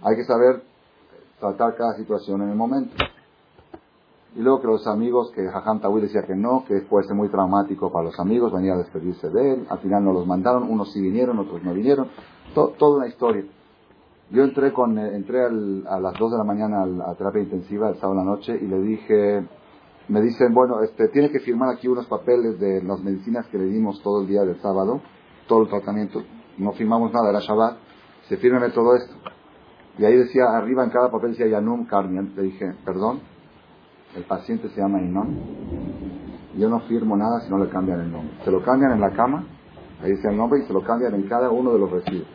[0.00, 0.62] Hay que saber
[1.38, 2.96] tratar cada situación en el momento.
[4.34, 7.28] Y luego que los amigos, que Jajam Tawil decía que no, que puede ser muy
[7.28, 10.94] traumático para los amigos, venía a despedirse de él, al final no los mandaron, unos
[10.94, 12.08] sí vinieron, otros no vinieron,
[12.54, 13.44] toda una historia.
[14.30, 17.96] Yo entré con, eh, entré a las 2 de la mañana a, terapia intensiva el
[17.96, 19.46] sábado en la noche y le dije,
[20.08, 23.66] me dicen, bueno, este, tiene que firmar aquí unos papeles de las medicinas que le
[23.66, 25.02] dimos todo el día del sábado,
[25.48, 26.22] todo el tratamiento,
[26.58, 27.76] no firmamos nada, era Shabbat,
[28.28, 29.14] se firme todo esto.
[29.98, 32.32] Y ahí decía, arriba en cada papel decía Yanum Carmian.
[32.36, 33.20] Le dije, perdón,
[34.14, 35.36] el paciente se llama Inon.
[36.56, 38.32] Yo no firmo nada si no le cambian el nombre.
[38.44, 39.44] Se lo cambian en la cama,
[40.02, 42.28] ahí dice el nombre, y se lo cambian en cada uno de los recibos.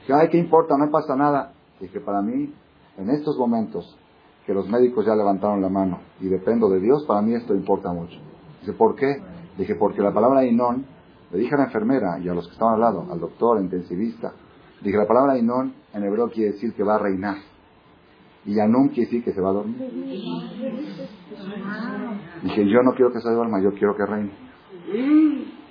[0.00, 0.76] Dije, ay, ¿qué importa?
[0.76, 1.52] No pasa nada.
[1.80, 2.52] Dije, para mí,
[2.96, 3.98] en estos momentos
[4.46, 7.92] que los médicos ya levantaron la mano y dependo de Dios, para mí esto importa
[7.92, 8.18] mucho.
[8.60, 9.16] Dice, ¿por qué?
[9.58, 10.84] Dije, porque la palabra Inon,
[11.30, 14.32] le dije a la enfermera y a los que estaban al lado, al doctor, intensivista,
[14.82, 17.36] dije, la palabra Inon en hebreo quiere decir que va a reinar.
[18.44, 19.76] Y Yanum quiere decir que se va a dormir.
[22.42, 24.32] Dije, yo no quiero que se duerma, yo quiero que reine.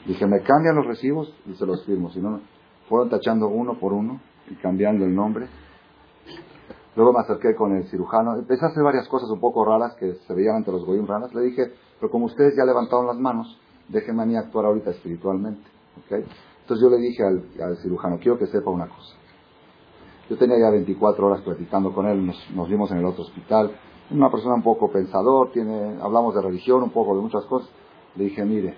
[0.05, 2.11] Dije, me cambian los recibos y se los firmo.
[2.11, 2.41] Si no,
[2.87, 4.19] fueron tachando uno por uno
[4.49, 5.47] y cambiando el nombre.
[6.95, 8.35] Luego me acerqué con el cirujano.
[8.35, 11.33] Empecé a hacer varias cosas un poco raras que se veían ante los goyim raras.
[11.33, 15.67] Le dije, pero como ustedes ya levantaron las manos, déjenme a mí actuar ahorita espiritualmente.
[16.09, 19.19] Entonces yo le dije al, al cirujano, quiero que sepa una cosa.
[20.29, 23.71] Yo tenía ya 24 horas platicando con él, nos, vimos en el otro hospital.
[24.11, 27.69] Una persona un poco pensador, tiene, hablamos de religión, un poco de muchas cosas.
[28.15, 28.75] Le dije, mire,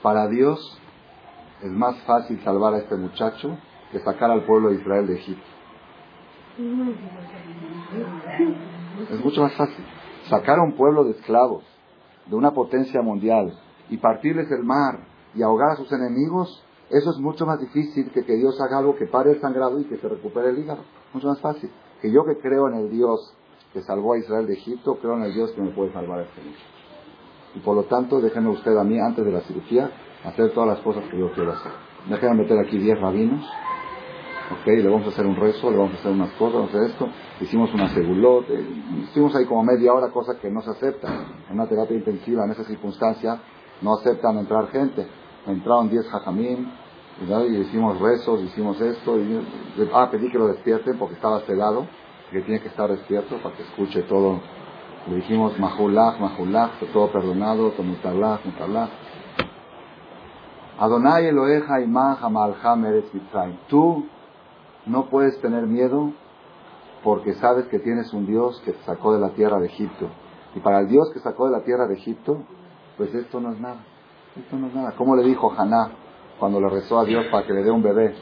[0.00, 0.80] para Dios
[1.60, 3.56] es más fácil salvar a este muchacho
[3.90, 5.44] que sacar al pueblo de Israel de Egipto.
[9.10, 9.84] Es mucho más fácil.
[10.28, 11.64] Sacar a un pueblo de esclavos,
[12.26, 13.58] de una potencia mundial,
[13.90, 15.00] y partirles el mar
[15.34, 18.96] y ahogar a sus enemigos, eso es mucho más difícil que que Dios haga algo
[18.96, 20.82] que pare el sangrado y que se recupere el hígado.
[21.12, 21.70] Mucho más fácil.
[22.00, 23.34] Que yo que creo en el Dios
[23.72, 26.22] que salvó a Israel de Egipto, creo en el Dios que me puede salvar a
[26.22, 26.56] este niño.
[27.54, 29.90] Y por lo tanto, déjenme usted a mí, antes de la cirugía,
[30.24, 31.72] hacer todas las cosas que yo quiero hacer.
[32.08, 33.44] Déjenme meter aquí 10 rabinos,
[34.52, 36.78] ok, le vamos a hacer un rezo, le vamos a hacer unas cosas, vamos a
[36.78, 37.08] hacer esto.
[37.40, 38.66] Hicimos una segulot, eh,
[39.04, 41.08] estuvimos ahí como media hora, cosa que no se acepta.
[41.48, 43.40] En una terapia intensiva, en esa circunstancia,
[43.82, 45.06] no aceptan entrar gente
[45.46, 46.66] entraron 10 hajamim,
[47.20, 49.40] y hicimos rezos, hicimos esto, y
[49.92, 51.86] ah, pedí que lo despierten porque estaba sedado,
[52.30, 54.40] que tiene que estar despierto para que escuche todo.
[55.08, 58.90] Le dijimos mahulach, mahulach, todo perdonado, mutalach, mutalach.
[60.78, 63.04] Adonai Eloheja imah hamalham eres
[63.68, 64.06] Tú
[64.86, 66.12] no puedes tener miedo
[67.02, 70.08] porque sabes que tienes un Dios que te sacó de la tierra de Egipto.
[70.54, 72.42] Y para el Dios que sacó de la tierra de Egipto,
[72.96, 73.84] pues esto no es nada.
[74.36, 74.92] Esto no es nada.
[74.96, 75.90] ¿Cómo le dijo Haná
[76.38, 78.14] cuando le rezó a Dios para que le dé un bebé?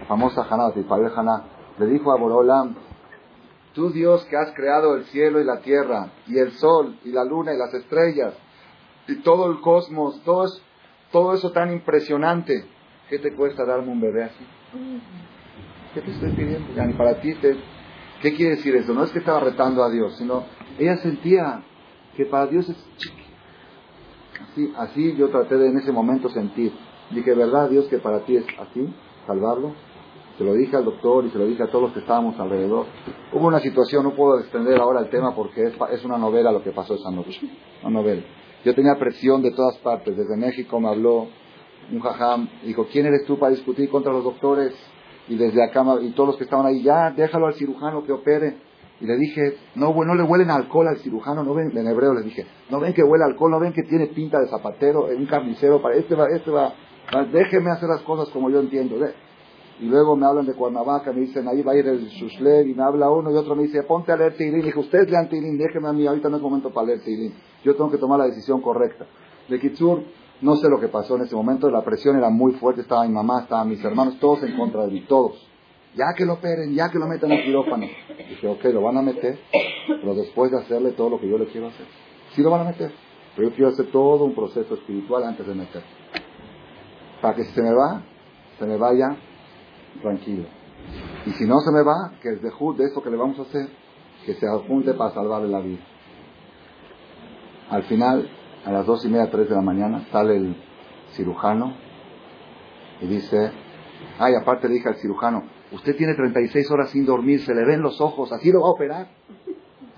[0.00, 1.44] La famosa Haná, padre Haná.
[1.78, 2.76] Le dijo a Borolam,
[3.74, 7.24] tú Dios que has creado el cielo y la tierra, y el sol, y la
[7.24, 8.34] luna, y las estrellas,
[9.08, 10.46] y todo el cosmos, todo,
[11.10, 12.64] todo eso tan impresionante,
[13.08, 14.46] ¿qué te cuesta darme un bebé así?
[15.94, 16.74] ¿Qué te estoy pidiendo?
[16.74, 17.56] Ya, ni para ti, te,
[18.20, 18.92] ¿qué quiere decir eso?
[18.92, 20.42] No es que estaba retando a Dios, sino
[20.78, 21.62] ella sentía
[22.16, 22.76] que para Dios es
[24.42, 26.72] Así, así yo traté de en ese momento sentir.
[27.10, 28.92] Dije, ¿verdad Dios que para ti es así,
[29.26, 29.72] salvarlo?
[30.36, 32.86] Se lo dije al doctor y se lo dije a todos los que estábamos alrededor.
[33.32, 36.62] Hubo una situación, no puedo extender ahora el tema porque es, es una novela lo
[36.62, 37.40] que pasó esa noche.
[37.82, 38.22] Una novela.
[38.64, 40.16] Yo tenía presión de todas partes.
[40.16, 41.28] Desde México me habló
[41.92, 42.48] un jajam.
[42.64, 44.74] Dijo, ¿quién eres tú para discutir contra los doctores?
[45.28, 48.56] Y desde acá, y todos los que estaban ahí, ya, déjalo al cirujano que opere.
[49.00, 52.24] Y le dije, no, no le huelen alcohol al cirujano, no ven, en hebreo les
[52.24, 55.82] dije, no ven que huele alcohol, no ven que tiene pinta de zapatero, un carnicero,
[55.82, 56.72] para este va, este va,
[57.32, 58.96] déjeme hacer las cosas como yo entiendo.
[59.80, 62.74] Y luego me hablan de Cuernavaca, me dicen, ahí va a ir el Shushler, y
[62.74, 64.62] me habla uno, y otro me dice, ponte a leer Teilín.
[64.62, 67.34] dije, ustedes lean Teilín, déjenme a mí, ahorita no es momento para leer Teilín.
[67.64, 69.06] Yo tengo que tomar la decisión correcta.
[69.48, 70.04] De Kitsur,
[70.44, 73.12] no sé lo que pasó en ese momento, la presión era muy fuerte, estaba mi
[73.12, 75.50] mamá, estaban mis hermanos, todos en contra de mí, todos
[75.96, 77.86] ya que lo operen, ya que lo metan al quirófano.
[78.28, 79.38] Dije, ok, lo van a meter,
[79.86, 81.86] pero después de hacerle todo lo que yo le quiero hacer.
[82.32, 82.92] Sí lo van a meter,
[83.36, 85.82] pero yo quiero hacer todo un proceso espiritual antes de meter.
[87.22, 88.02] Para que si se me va,
[88.58, 89.16] se me vaya
[90.02, 90.46] tranquilo.
[91.26, 93.68] Y si no se me va, que es de eso que le vamos a hacer,
[94.26, 95.80] que se junte para salvarle la vida.
[97.70, 98.28] Al final,
[98.64, 100.56] a las dos y media, tres de la mañana, sale el
[101.12, 101.74] cirujano
[103.00, 103.52] y dice,
[104.18, 107.82] ay, aparte le dije al cirujano, usted tiene 36 horas sin dormir, se le ven
[107.82, 109.08] los ojos, así lo va a operar.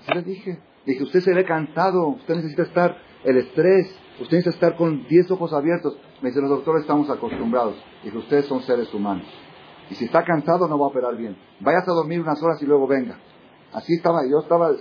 [0.01, 3.87] Así le dije, dije, usted se ve cansado, usted necesita estar, el estrés,
[4.19, 5.97] usted necesita estar con 10 ojos abiertos.
[6.21, 7.75] Me dice, los doctores estamos acostumbrados.
[8.03, 9.27] Dije, ustedes son seres humanos.
[9.89, 11.37] Y si está cansado no va a operar bien.
[11.61, 13.17] Vayas a dormir unas horas y luego venga.
[13.73, 14.71] Así estaba, yo estaba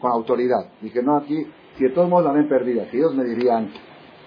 [0.00, 0.72] con autoridad.
[0.80, 1.46] Dije, no, aquí,
[1.78, 3.70] si de todos modos la ven perdida, si ellos me dirían,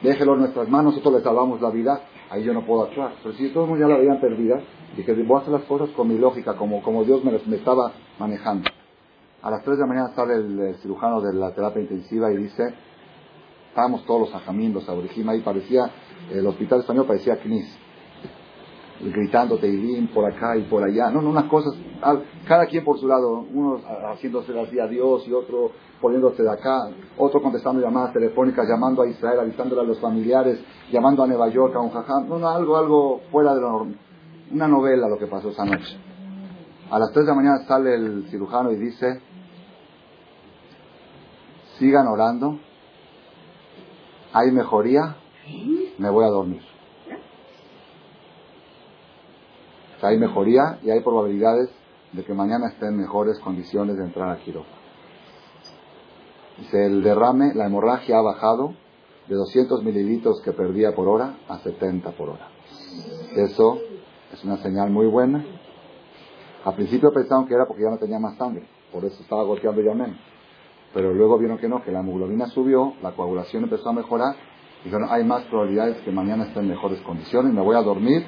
[0.02, 3.14] déjelo en nuestras manos, nosotros les salvamos la vida, ahí yo no puedo actuar.
[3.22, 4.62] Pero si de todos modos ya la veían perdida,
[4.96, 7.92] dije, voy a hacer las cosas con mi lógica, como, como Dios me, me estaba
[8.18, 8.70] manejando.
[9.42, 12.74] A las 3 de la mañana sale el, cirujano de la terapia intensiva y dice,
[13.68, 15.92] estábamos todos los ajamín, los aborigima, ahí parecía,
[16.32, 17.91] el hospital español parecía CNIS
[19.04, 21.10] gritando Teilim por acá y por allá.
[21.10, 21.74] No, no, unas cosas,
[22.48, 23.80] cada quien por su lado, uno
[24.12, 29.08] haciéndose así a Dios y otro poniéndose de acá, otro contestando llamadas telefónicas, llamando a
[29.08, 30.60] Israel, avisándole a los familiares,
[30.92, 32.28] llamando a Nueva York, a un jajam.
[32.28, 34.00] No, no, algo, algo fuera de lo normal.
[34.52, 35.98] Una novela lo que pasó esa noche.
[36.90, 39.22] A las 3 de la mañana sale el cirujano y dice,
[41.80, 42.60] sigan orando,
[44.34, 45.16] hay mejoría,
[45.98, 46.71] me voy a dormir.
[50.08, 51.70] Hay mejoría y hay probabilidades
[52.14, 54.82] de que mañana esté en mejores condiciones de entrar a quirófano.
[56.58, 58.74] Dice, el derrame, la hemorragia ha bajado
[59.28, 62.48] de 200 mililitros que perdía por hora a 70 por hora.
[63.36, 63.80] Eso
[64.34, 65.44] es una señal muy buena.
[66.66, 69.82] Al principio pensaron que era porque ya no tenía más sangre, por eso estaba golpeando
[69.82, 70.18] ya menos.
[70.94, 74.36] Pero luego vieron que no, que la hemoglobina subió, la coagulación empezó a mejorar,
[74.84, 78.28] dijeron, hay más probabilidades que mañana esté en mejores condiciones, me voy a dormir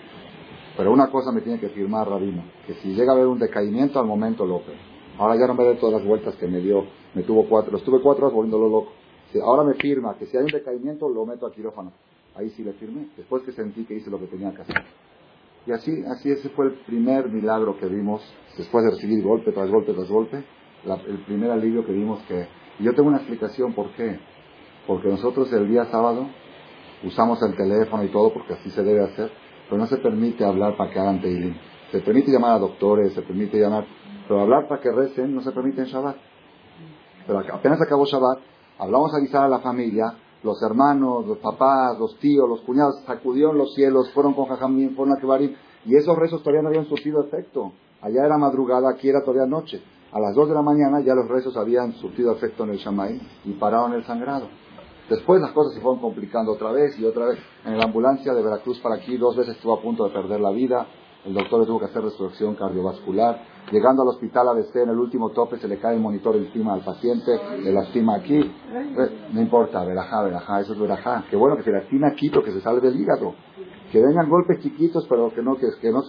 [0.75, 3.99] pero una cosa me tiene que firmar Rabino, que si llega a haber un decaimiento
[3.99, 4.75] al momento López.
[5.17, 7.77] Ahora ya no me dé todas las vueltas que me dio, me tuvo cuatro, lo
[7.77, 8.91] estuve cuatro horas volviéndolo loco.
[9.31, 11.91] Si ahora me firma que si hay un decaimiento lo meto al quirófano.
[12.36, 14.83] Ahí sí le firmé, después que sentí que hice lo que tenía que hacer.
[15.65, 18.21] Y así, así ese fue el primer milagro que vimos,
[18.57, 20.43] después de recibir golpe tras golpe tras golpe,
[21.07, 22.47] el primer alivio que vimos que...
[22.79, 24.19] Y yo tengo una explicación por qué.
[24.88, 26.27] Porque nosotros el día sábado
[27.03, 29.31] usamos el teléfono y todo, porque así se debe hacer,
[29.69, 31.56] pero no se permite hablar para que hagan teilim.
[31.91, 33.86] Se permite llamar a doctores, se permite llamar,
[34.28, 36.15] pero hablar para que recen no se permite en Shabbat.
[37.28, 38.39] Pero apenas acabó Shabbat,
[38.80, 43.58] hablamos a avisar a la familia, los hermanos, los papás, los tíos, los cuñados, sacudieron
[43.58, 47.23] los cielos, fueron con Jajamín, fueron a Kebarim, y esos rezos todavía no habían surtido
[47.23, 47.71] efecto.
[48.02, 49.82] Allá era madrugada, aquí era todavía noche.
[50.12, 53.19] A las dos de la mañana ya los rezos habían surtido efecto en el Shamay
[53.45, 54.47] y pararon el sangrado.
[55.10, 57.39] Después las cosas se fueron complicando otra vez y otra vez.
[57.66, 60.52] En la ambulancia de Veracruz para aquí dos veces estuvo a punto de perder la
[60.52, 60.88] vida.
[61.26, 63.54] El doctor le tuvo que hacer resurrección cardiovascular.
[63.72, 66.82] Llegando al hospital ABC en el último tope se le cae el monitor encima al
[66.82, 68.39] paciente, le lastima aquí.
[68.39, 71.24] Eh, no importa, verajá, verajá, eso es verajá.
[71.30, 73.34] Qué bueno que se lastima aquí, pero que se salve el hígado.
[73.92, 76.04] Que vengan golpes chiquitos, pero que no, que, que no,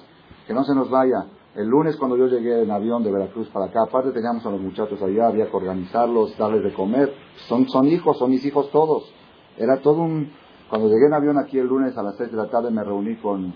[0.47, 1.27] que no se nos vaya.
[1.55, 4.61] El lunes cuando yo llegué en avión de Veracruz para acá, aparte teníamos a los
[4.61, 7.15] muchachos allá, había que organizarlos, darles de comer.
[7.49, 9.13] Son, son hijos, son mis hijos todos.
[9.57, 10.33] Era todo un...
[10.69, 13.17] Cuando llegué en avión aquí el lunes a las 6 de la tarde me reuní
[13.17, 13.55] con,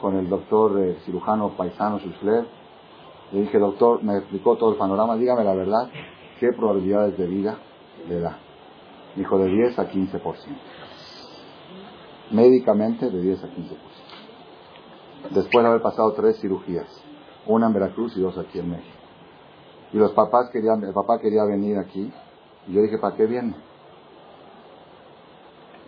[0.00, 2.46] con el doctor eh, cirujano paisano Susler.
[3.32, 5.90] Le dije, doctor, me explicó todo el panorama, dígame la verdad,
[6.40, 7.58] ¿qué probabilidades de vida
[8.08, 8.38] le da?
[9.16, 10.20] Dijo, de 10 a 15%.
[12.30, 13.48] Médicamente, de 10 a 15%.
[15.30, 16.86] Después de haber pasado tres cirugías
[17.48, 18.96] una en Veracruz y dos aquí en México.
[19.92, 22.12] Y los papás querían, el papá quería venir aquí,
[22.66, 23.54] y yo dije, ¿para qué viene?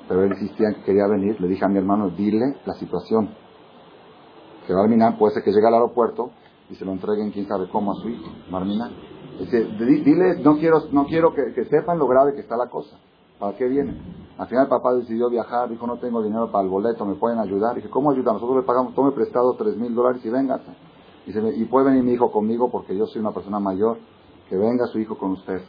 [0.09, 3.29] Pero él insistía que quería venir, le dije a mi hermano, dile la situación.
[4.67, 6.31] Que Marmina puede ser que llegue al aeropuerto
[6.71, 8.91] y se lo entreguen quién sabe cómo a su hijo, Marmina.
[9.39, 12.97] Dice, dile, no quiero, no quiero que, sepan lo grave que está la cosa.
[13.41, 13.97] ¿Para qué viene?
[14.37, 17.39] Al final el papá decidió viajar, dijo, no tengo dinero para el boleto, ¿me pueden
[17.39, 17.75] ayudar?
[17.75, 18.35] Dije, ¿cómo ayuda?
[18.35, 20.61] Nosotros le pagamos, tome prestado tres mil dólares y venga
[21.27, 23.99] y puede venir mi hijo conmigo porque yo soy una persona mayor,
[24.49, 25.63] que venga su hijo con usted.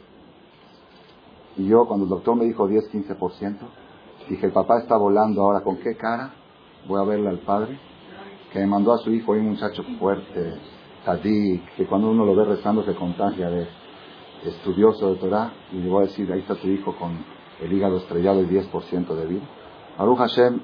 [1.56, 3.58] Y yo, cuando el doctor me dijo 10, 15%,
[4.28, 6.34] dije, el papá está volando ahora, ¿con qué cara
[6.88, 7.78] voy a verle al padre?
[8.52, 10.54] Que me mandó a su hijo, un muchacho fuerte,
[11.04, 13.66] tadí, que cuando uno lo ve rezando se contagia de
[14.44, 17.98] estudioso de Torah, y le voy a decir, ahí está tu hijo con el hígado
[17.98, 19.42] estrellado y 10% de vida.
[19.98, 20.60] Aruch Hashem,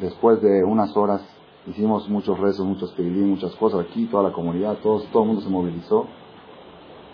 [0.00, 1.22] después de unas horas
[1.64, 5.42] Hicimos muchos rezos, muchos pedilín, muchas cosas aquí, toda la comunidad, todos, todo el mundo
[5.42, 6.06] se movilizó.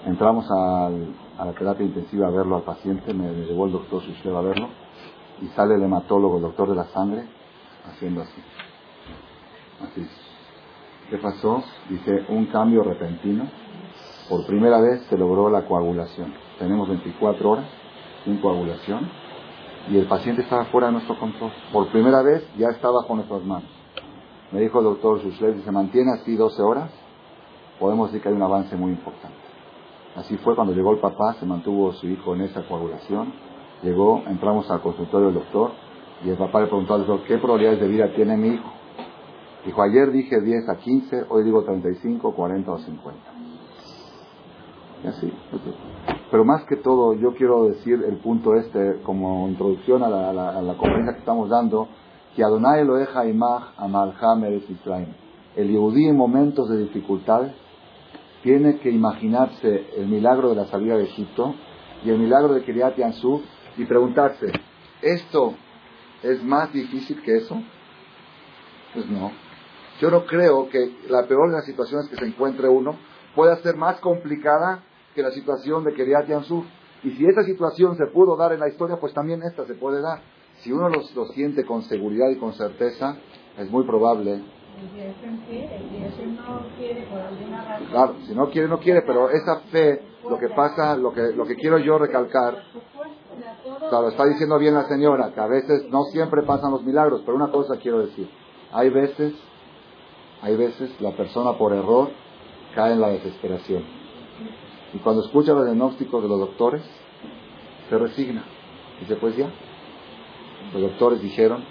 [0.07, 0.89] Entramos a
[1.45, 4.69] la terapia intensiva a verlo al paciente, me llevó el doctor usted a verlo,
[5.43, 7.27] y sale el hematólogo, el doctor de la sangre,
[7.85, 8.43] haciendo así.
[9.83, 10.07] Así.
[11.11, 11.63] ¿Qué pasó?
[11.91, 13.45] Dice, un cambio repentino.
[14.31, 16.33] Por primera vez se logró la coagulación.
[16.59, 17.67] Tenemos 24 horas
[18.29, 19.09] sin coagulación
[19.91, 21.51] y el paciente estaba fuera de nuestro control.
[21.73, 23.71] Por primera vez ya estaba bajo nuestras manos.
[24.53, 26.91] Me dijo el doctor si se mantiene así 12 horas,
[27.81, 29.37] podemos decir que hay un avance muy importante.
[30.17, 33.33] Así fue cuando llegó el papá, se mantuvo su hijo en esa coagulación,
[33.83, 35.71] llegó, entramos al consultorio del doctor
[36.25, 38.71] y el papá le preguntó al doctor, ¿qué probabilidades de vida tiene mi hijo?
[39.65, 43.19] Dijo, ayer dije 10 a 15, hoy digo 35, 40 o 50.
[45.05, 45.33] Y así.
[46.31, 50.77] Pero más que todo, yo quiero decir el punto este como introducción a la, a
[50.77, 51.89] conferencia que estamos dando,
[52.37, 55.09] que Adonai lo deja imaj amalham Israel.
[55.57, 57.53] El Yehudí en momentos de dificultades
[58.43, 61.55] tiene que imaginarse el milagro de la salida de Egipto
[62.05, 63.41] y el milagro de Kiryat Yansuf
[63.77, 64.53] y preguntarse,
[65.01, 65.55] ¿esto
[66.23, 67.61] es más difícil que eso?
[68.93, 69.33] Pues no.
[70.01, 72.97] Yo no creo que la peor de las situaciones que se encuentre uno
[73.35, 74.85] pueda ser más complicada
[75.19, 76.65] que la situación de Kiryat Yansuf.
[77.03, 80.01] Y si esa situación se pudo dar en la historia, pues también esta se puede
[80.01, 80.21] dar.
[80.61, 83.17] Si uno lo, lo siente con seguridad y con certeza,
[83.59, 84.41] es muy probable
[87.91, 91.47] Claro, si no quiere, no quiere, pero esa fe, lo que pasa, lo que, lo
[91.47, 92.63] que quiero yo recalcar,
[93.89, 97.37] claro, está diciendo bien la señora, que a veces no siempre pasan los milagros, pero
[97.37, 98.31] una cosa quiero decir,
[98.73, 99.35] hay veces,
[100.43, 102.11] hay veces la persona por error
[102.77, 103.83] cae en la desesperación.
[104.95, 106.83] Y cuando escucha los diagnósticos de los doctores,
[107.89, 108.45] se resigna.
[109.01, 109.51] Dice, pues ya,
[110.73, 111.63] los doctores dijeron,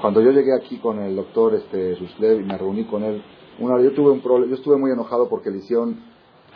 [0.00, 3.22] cuando yo llegué aquí con el doctor este, Ruslev y me reuní con él,
[3.58, 6.00] una, yo, tuve un yo estuve muy enojado porque le hicieron,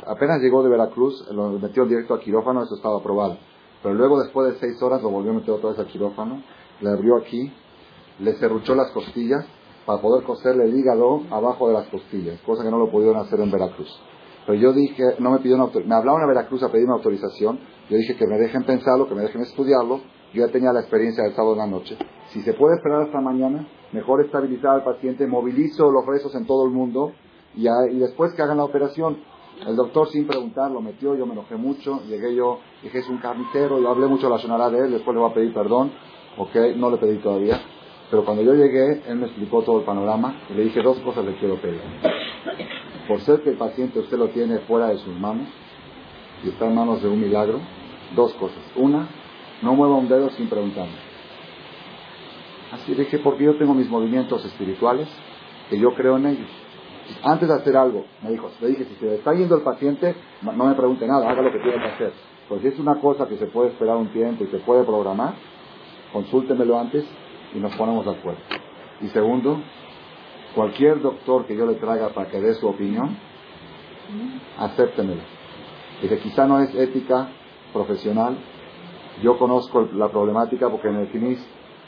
[0.07, 3.37] apenas llegó de Veracruz, lo metió directo a quirófano, eso estaba aprobado.
[3.83, 6.43] Pero luego, después de seis horas, lo volvió a meter otra vez a quirófano,
[6.81, 7.53] le abrió aquí,
[8.21, 9.45] le cerruchó las costillas
[9.85, 13.41] para poder coserle el hígado abajo de las costillas, cosa que no lo pudieron hacer
[13.41, 13.91] en Veracruz.
[14.47, 17.97] Pero yo dije, no me pidió una me hablaron a Veracruz a pedirme autorización, yo
[17.97, 20.01] dije que me dejen pensarlo, que me dejen estudiarlo,
[20.33, 21.97] yo ya tenía la experiencia del sábado en la noche.
[22.31, 26.65] Si se puede esperar hasta mañana, mejor estabilizar al paciente, movilizo los rezos en todo
[26.65, 27.13] el mundo
[27.55, 29.19] y, y después que hagan la operación.
[29.67, 33.19] El doctor sin preguntar lo metió, yo me enojé mucho, llegué yo, dije es un
[33.19, 35.93] carnicero, yo hablé mucho la sonará de él, después le voy a pedir perdón,
[36.39, 37.61] ok, no le pedí todavía.
[38.11, 41.25] Pero cuando yo llegué, él me explicó todo el panorama y le dije dos cosas
[41.25, 41.81] le quiero pedir.
[43.09, 45.49] Por ser que el paciente usted lo tiene fuera de sus manos
[46.45, 47.61] y está en manos de un milagro,
[48.15, 48.63] dos cosas.
[48.77, 49.09] Una,
[49.63, 51.13] no mueva un dedo sin preguntarme.
[52.73, 55.09] Así dije, porque yo tengo mis movimientos espirituales,
[55.69, 56.49] que yo creo en ellos.
[57.23, 60.65] Antes de hacer algo, me dijo, le dije, si se está yendo el paciente, no
[60.65, 62.13] me pregunte nada, haga lo que tiene que hacer.
[62.49, 65.35] Pues si es una cosa que se puede esperar un tiempo y se puede programar,
[66.13, 67.05] consúltemelo antes
[67.55, 68.41] y nos ponemos de acuerdo.
[69.01, 69.59] Y segundo,
[70.55, 73.17] cualquier doctor que yo le traiga para que dé su opinión,
[74.59, 75.23] acéptemelo.
[76.01, 77.29] que quizá no es ética
[77.73, 78.37] profesional,
[79.23, 81.45] yo conozco la problemática porque en el finis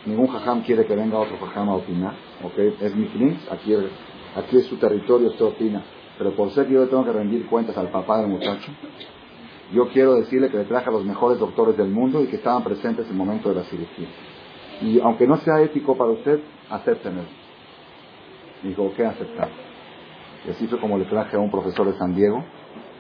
[0.07, 2.15] ningún jajam quiere que venga otro jajam a opinar.
[2.43, 2.77] ¿okay?
[2.81, 3.75] Es mi finis, aquí,
[4.57, 5.83] es su territorio, usted opina.
[6.19, 8.71] Pero por ser que yo tengo que rendir cuentas al papá del muchacho,
[9.73, 12.63] yo quiero decirle que le traje a los mejores doctores del mundo y que estaban
[12.63, 14.09] presentes en el momento de la cirugía.
[14.83, 16.41] Y aunque no sea ético para usted,
[16.71, 17.23] acéptenlo.
[18.65, 19.51] Dijo, ¿qué aceptar?
[20.47, 22.43] Y así fue como le traje a un profesor de San Diego,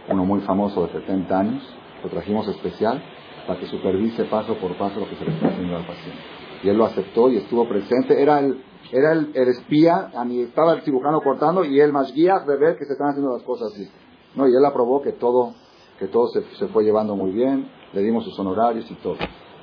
[0.08, 1.62] uno muy famoso de 70 años,
[2.02, 3.02] lo trajimos especial
[3.46, 6.20] para que supervise paso por paso lo que se le está haciendo al paciente.
[6.62, 8.20] Y él lo aceptó y estuvo presente.
[8.20, 8.62] Era el,
[8.92, 12.92] era el, espía, estaba el cirujano cortando y él más guía de ver que se
[12.92, 13.88] están haciendo las cosas así.
[14.34, 15.54] No, y él aprobó que todo,
[15.98, 19.16] que todo se, se fue llevando muy bien, le dimos sus honorarios y todo.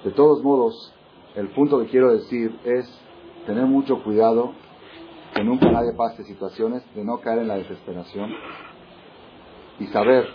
[0.03, 0.93] De todos modos,
[1.35, 2.87] el punto que quiero decir es
[3.45, 4.53] tener mucho cuidado
[5.33, 8.31] que nunca nadie pase situaciones de no caer en la desesperación
[9.79, 10.27] y saber,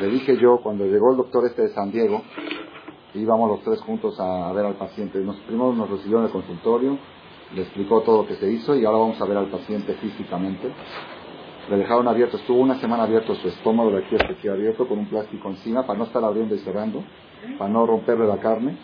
[0.00, 2.22] le dije yo cuando llegó el doctor este de San Diego,
[3.14, 5.18] íbamos los tres juntos a, ver al paciente.
[5.20, 6.98] Nos, primero nos recibió en el consultorio,
[7.54, 10.72] le explicó todo lo que se hizo y ahora vamos a ver al paciente físicamente.
[11.68, 14.98] Le dejaron abierto, estuvo una semana abierto su estómago de aquí hasta aquí abierto con
[14.98, 17.04] un plástico encima para no estar abriendo y cerrando,
[17.58, 18.76] para no romperle la carne.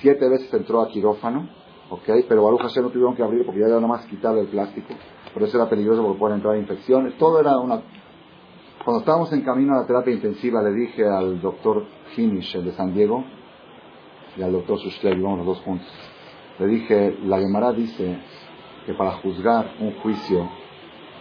[0.00, 1.48] Siete veces entró a quirófano,
[1.92, 4.48] ok, pero Baruch Hashem no tuvieron que abrir porque ya era nada más quitarle el
[4.48, 4.94] plástico,
[5.32, 7.16] por eso era peligroso porque pueden entrar infecciones.
[7.18, 7.82] Todo era una
[8.84, 11.84] cuando estábamos en camino a la terapia intensiva, le dije al doctor
[12.16, 13.22] Hinish, de San Diego,
[14.36, 15.86] y al doctor Sushler, íbamos los dos juntos.
[16.58, 18.18] Le dije, la Gemara dice
[18.84, 20.48] que para juzgar un juicio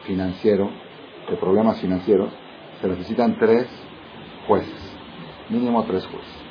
[0.05, 0.71] financiero,
[1.29, 2.33] de problemas financieros,
[2.81, 3.67] se necesitan tres
[4.47, 4.97] jueces,
[5.49, 6.43] mínimo tres jueces.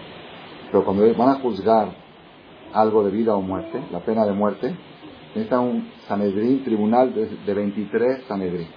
[0.70, 1.88] Pero cuando van a juzgar
[2.72, 4.74] algo de vida o muerte, la pena de muerte,
[5.34, 8.68] necesita un Sanedrín, tribunal de, de 23 Sanedrín.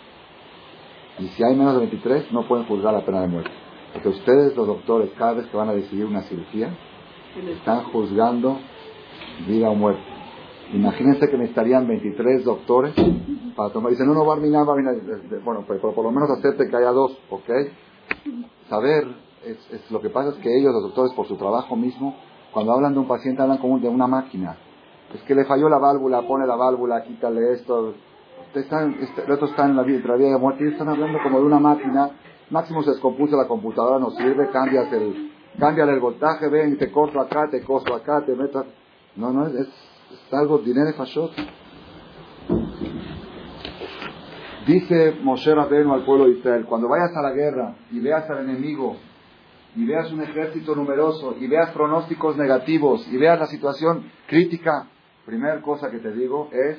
[1.20, 3.52] Y si hay menos de 23, no pueden juzgar la pena de muerte.
[3.94, 6.70] Porque ustedes, los doctores, cada vez que van a decidir una cirugía,
[7.48, 8.60] Están juzgando
[9.48, 10.04] vida o muerte.
[10.74, 12.94] Imagínense que necesitarían 23 doctores
[13.56, 13.92] para tomar.
[13.92, 14.66] Dicen, no, no, a minar.
[15.44, 17.50] Bueno, pero por lo menos acepte que haya dos, ¿ok?
[18.70, 19.08] Saber,
[19.46, 22.16] es, lo que pasa es que ellos, los doctores, por su trabajo mismo,
[22.54, 24.56] cuando hablan de un paciente, hablan como de una máquina.
[25.14, 27.94] Es que le falló la válvula, pone la válvula, quítale esto.
[28.54, 31.60] Están, este, en la vida, la vida de muerte y están hablando como de una
[31.60, 32.12] máquina.
[32.52, 37.20] Máximo se descompuso la computadora, no sirve, cambias el, cámbiale el voltaje, ven, te corto
[37.20, 38.64] acá, te costo acá, te meto.
[39.16, 39.68] No, no, es,
[40.32, 41.32] algo, dinero fashot.
[44.68, 48.48] Dice Moshe Rabbeinu al pueblo de Israel, cuando vayas a la guerra y veas al
[48.48, 48.96] enemigo
[49.76, 54.88] y veas un ejército numeroso y veas pronósticos negativos y veas la situación crítica,
[55.26, 56.78] primera cosa que te digo es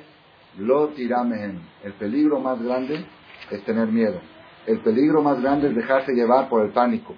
[0.58, 1.60] lo tiramehen.
[1.82, 3.04] El peligro más grande
[3.50, 4.20] es tener miedo.
[4.66, 7.14] El peligro más grande es dejarse llevar por el pánico.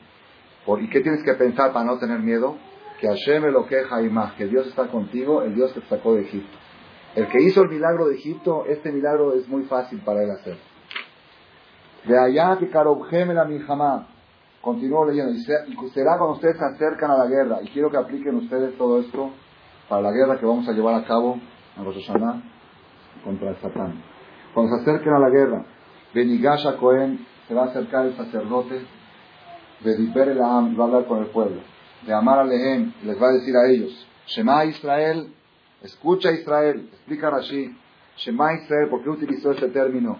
[0.80, 2.56] ¿Y qué tienes que pensar para no tener miedo?
[3.00, 6.14] Que Hashem lo queja y más, que Dios está contigo, el Dios que te sacó
[6.14, 6.58] de Egipto.
[7.14, 10.56] El que hizo el milagro de Egipto, este milagro es muy fácil para él hacer.
[12.04, 14.08] De allá que Karobgemela Milhamá,
[14.66, 15.44] continúo leyendo, y
[15.90, 19.30] será cuando ustedes se acercan a la guerra, y quiero que apliquen ustedes todo esto
[19.88, 21.38] para la guerra que vamos a llevar a cabo
[21.76, 22.42] en Rosh Hashanah
[23.22, 24.02] contra el Satán.
[24.52, 25.64] Cuando se acerquen a la guerra,
[26.12, 28.84] Benigasha Cohen se va a acercar el sacerdote,
[29.84, 31.60] Bediper el Am, va a hablar con el pueblo.
[32.04, 35.32] De Amar a Lehem, les va a decir a ellos, Shema Israel,
[35.80, 37.72] escucha Israel, explica Rashi,
[38.16, 40.18] Shema Israel, ¿por qué utilizó este término?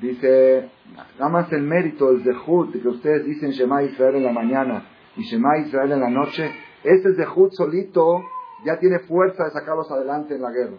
[0.00, 0.70] Dice,
[1.18, 4.86] nada más el mérito, el zehut, que ustedes dicen Shema Israel en la mañana
[5.16, 6.50] y Shema Israel en la noche,
[6.84, 8.22] este zehut solito
[8.64, 10.76] ya tiene fuerza de sacarlos adelante en la guerra.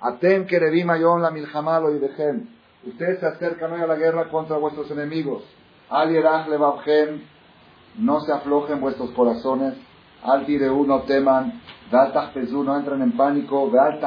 [0.00, 2.48] Atem kerevim ayon la milhamalo y dejen.
[2.86, 5.42] Ustedes se acercan hoy a la guerra contra vuestros enemigos.
[5.90, 7.20] Al yerach levavhem,
[7.98, 9.74] no se aflojen vuestros corazones.
[10.22, 11.60] Al tireu, no teman.
[11.90, 12.12] Dal
[12.64, 13.70] no entren en pánico.
[13.70, 14.00] Veal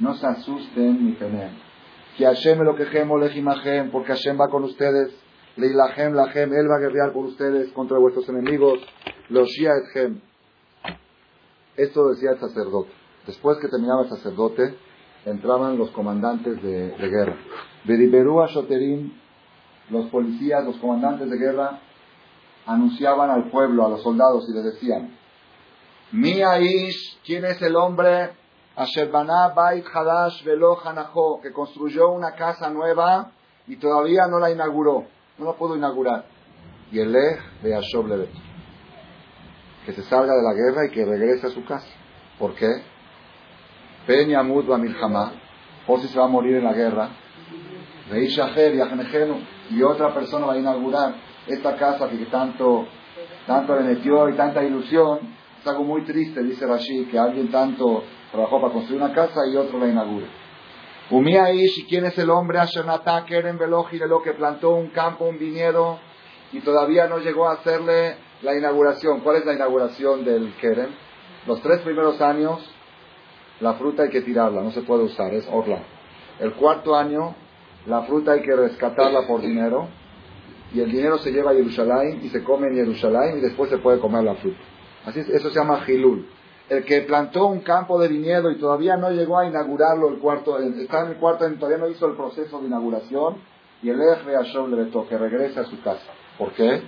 [0.00, 1.63] no se asusten ni temen.
[2.16, 5.12] Que Hashem lo quejemos lejimajem, porque Hashem va con ustedes.
[5.56, 8.80] Leilahem, lahem, Él va a guerrear por ustedes contra vuestros enemigos.
[9.28, 10.20] Los etchem.
[11.76, 12.90] Esto decía el sacerdote.
[13.26, 14.76] Después que terminaba el sacerdote,
[15.24, 17.36] entraban los comandantes de, de guerra.
[17.84, 19.12] Beriberúa Shoterim,
[19.90, 21.80] los policías, los comandantes de guerra,
[22.66, 25.16] anunciaban al pueblo, a los soldados, y les decían,
[26.12, 28.30] Mi Aish, ¿quién es el hombre?
[28.76, 33.30] Asherbaná Bait Hadash Velo Hanajo, que construyó una casa nueva
[33.66, 35.04] y todavía no la inauguró.
[35.38, 36.24] No la pudo inaugurar.
[36.90, 38.08] Y el de Ashob.
[39.84, 41.88] Que se salga de la guerra y que regrese a su casa.
[42.38, 42.70] ¿Por qué?
[44.06, 45.32] Peña Mudba Milhamá,
[45.86, 47.08] por si se va a morir en la guerra.
[48.10, 48.74] Reishaher
[49.70, 51.14] y otra persona va a inaugurar
[51.46, 52.86] esta casa que tanto,
[53.46, 55.20] tanto le metió y tanta ilusión.
[55.64, 59.56] Es algo muy triste, dice Rashid, que alguien tanto trabajó para construir una casa y
[59.56, 60.26] otro la inaugure.
[61.10, 62.58] Umia Ish, ¿quién es el hombre?
[62.58, 65.98] Ashernatá Keren lo que plantó un campo, un viñedo,
[66.52, 69.20] y todavía no llegó a hacerle la inauguración.
[69.20, 70.88] ¿Cuál es la inauguración del Keren?
[71.46, 72.60] Los tres primeros años,
[73.60, 75.78] la fruta hay que tirarla, no se puede usar, es orla.
[76.40, 77.34] El cuarto año,
[77.86, 79.88] la fruta hay que rescatarla por dinero,
[80.74, 83.78] y el dinero se lleva a Jerusalén y se come en Jerusalén y después se
[83.78, 84.73] puede comer la fruta.
[85.06, 86.26] Así es, eso se llama Gilul.
[86.68, 90.58] El que plantó un campo de viñedo y todavía no llegó a inaugurarlo, el cuarto,
[90.58, 93.36] está en el cuarto, todavía no hizo el proceso de inauguración,
[93.82, 96.10] y el Ejre Ashov le que regrese a su casa.
[96.38, 96.82] ¿Por qué?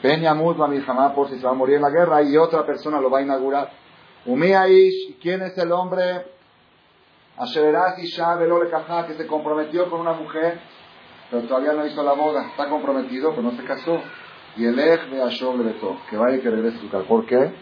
[0.00, 2.98] Peña Mudma jamás por si se va a morir en la guerra y otra persona
[3.00, 3.70] lo va a inaugurar.
[4.24, 6.24] Ish, ¿quién es el hombre?
[7.36, 8.38] Ashererat Isha
[9.06, 10.58] que se comprometió con una mujer,
[11.30, 12.48] pero todavía no hizo la boda.
[12.48, 14.00] Está comprometido, pero no se casó.
[14.56, 17.04] Y el de Ashov le vetó, que vaya y que regrese a su casa.
[17.06, 17.52] ¿Por qué?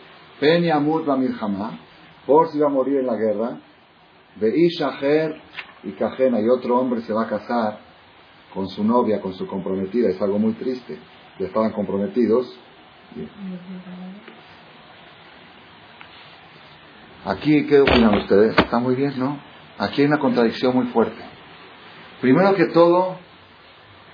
[0.41, 1.79] Peña Mudma Milhamá,
[2.27, 3.59] por si va a morir en la guerra.
[4.37, 5.41] De Ishaher
[5.83, 7.79] y Kajena, y otro hombre se va a casar
[8.55, 10.09] con su novia, con su comprometida.
[10.09, 10.99] Es algo muy triste.
[11.39, 12.59] Ya estaban comprometidos.
[17.25, 18.57] Aquí, ¿qué opinan ustedes?
[18.57, 19.39] Está muy bien, ¿no?
[19.79, 21.23] Aquí hay una contradicción muy fuerte.
[22.21, 23.17] Primero que todo,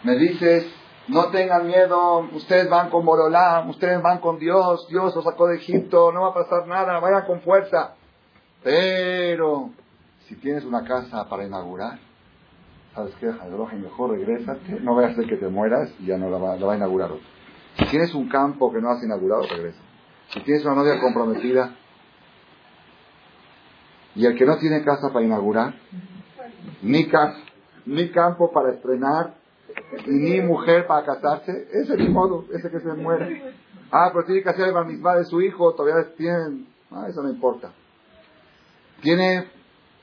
[0.02, 0.66] me dices,
[1.08, 5.56] no tengan miedo, ustedes van con Borolá, ustedes van con Dios, Dios los sacó de
[5.56, 7.94] Egipto, no va a pasar nada, vayan con fuerza.
[8.62, 9.70] Pero,
[10.26, 11.98] si tienes una casa para inaugurar,
[12.94, 13.26] ¿sabes qué?
[13.76, 16.66] mejor regrésate, no vayas a ser que te mueras y ya no la va, la
[16.66, 17.26] va a inaugurar otro.
[17.78, 19.80] Si tienes un campo que no has inaugurado, regresa.
[20.28, 21.74] Si tienes una novia comprometida,
[24.14, 25.74] y el que no tiene casa para inaugurar,
[26.82, 27.38] ni casa,
[27.84, 29.34] ni campo para estrenar,
[30.06, 33.54] ni mujer para casarse, ese es el modo, ese que se muere.
[33.90, 37.28] Ah, pero tiene que hacer el bar de su hijo, todavía tienen, Ah, eso no
[37.28, 37.72] importa.
[39.02, 39.48] Tiene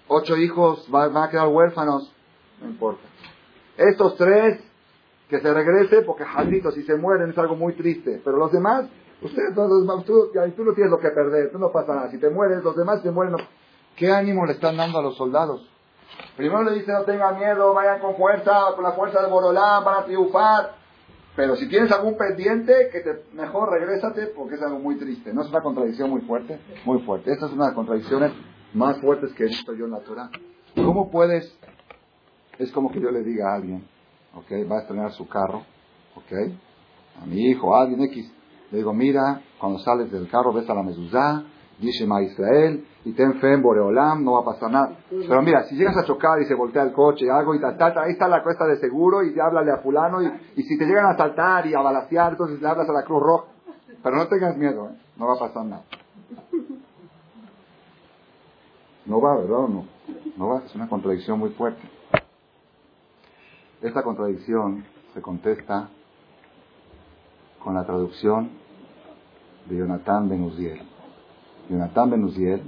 [0.08, 2.14] ocho hijos, van a quedar huérfanos,
[2.62, 3.04] no importa.
[3.78, 4.62] Estos tres,
[5.30, 8.22] que se regrese, porque jaldito, si se mueren es algo muy triste.
[8.24, 8.90] Pero los demás,
[9.22, 12.12] ustedes, todos, tú, tú no tienes lo que perder, tú no pasa nada.
[12.12, 13.38] Si te mueres, los demás se mueren.
[13.96, 15.71] ¿Qué ánimo le están dando a los soldados?
[16.36, 20.03] Primero le dice no tengan miedo, vayan con fuerza, con la fuerza de Borolán, van
[20.03, 20.76] a triunfar.
[21.36, 25.34] Pero si tienes algún pendiente, que te, mejor regrésate porque es algo muy triste.
[25.34, 26.59] ¿No es una contradicción muy fuerte?
[26.86, 27.32] Muy fuerte.
[27.32, 28.34] Esta es una de las contradicciones
[28.74, 30.30] más fuertes que he visto yo en la Torah.
[30.76, 31.57] ¿Cómo puedes?
[32.57, 33.88] Es como que yo le diga a alguien,
[34.36, 34.70] ¿ok?
[34.70, 35.64] Va a estrenar su carro,
[36.16, 36.51] ¿ok?
[37.22, 38.32] A mi hijo, a alguien X.
[38.72, 41.43] Le digo, mira, cuando sales del carro ves a la mezuzá,
[41.82, 44.98] dice Ma Israel, y ten fe en Boreolam, no va a pasar nada.
[45.10, 47.98] Pero mira, si llegas a chocar y se voltea el coche, algo y tal, tal,
[47.98, 51.08] ahí está la cuesta de seguro y háblale a fulano, y, y si te llegan
[51.08, 53.46] a saltar y a balasear, entonces le hablas a la Cruz Roja.
[54.04, 54.98] Pero no tengas miedo, ¿eh?
[55.18, 55.84] no va a pasar nada.
[59.06, 59.86] No va, ¿verdad o no?
[60.38, 61.82] No va, es una contradicción muy fuerte.
[63.82, 65.90] Esta contradicción se contesta
[67.64, 68.52] con la traducción
[69.66, 70.82] de Jonathan Ben Uziel.
[71.72, 72.62] Jonathan Ben Uziel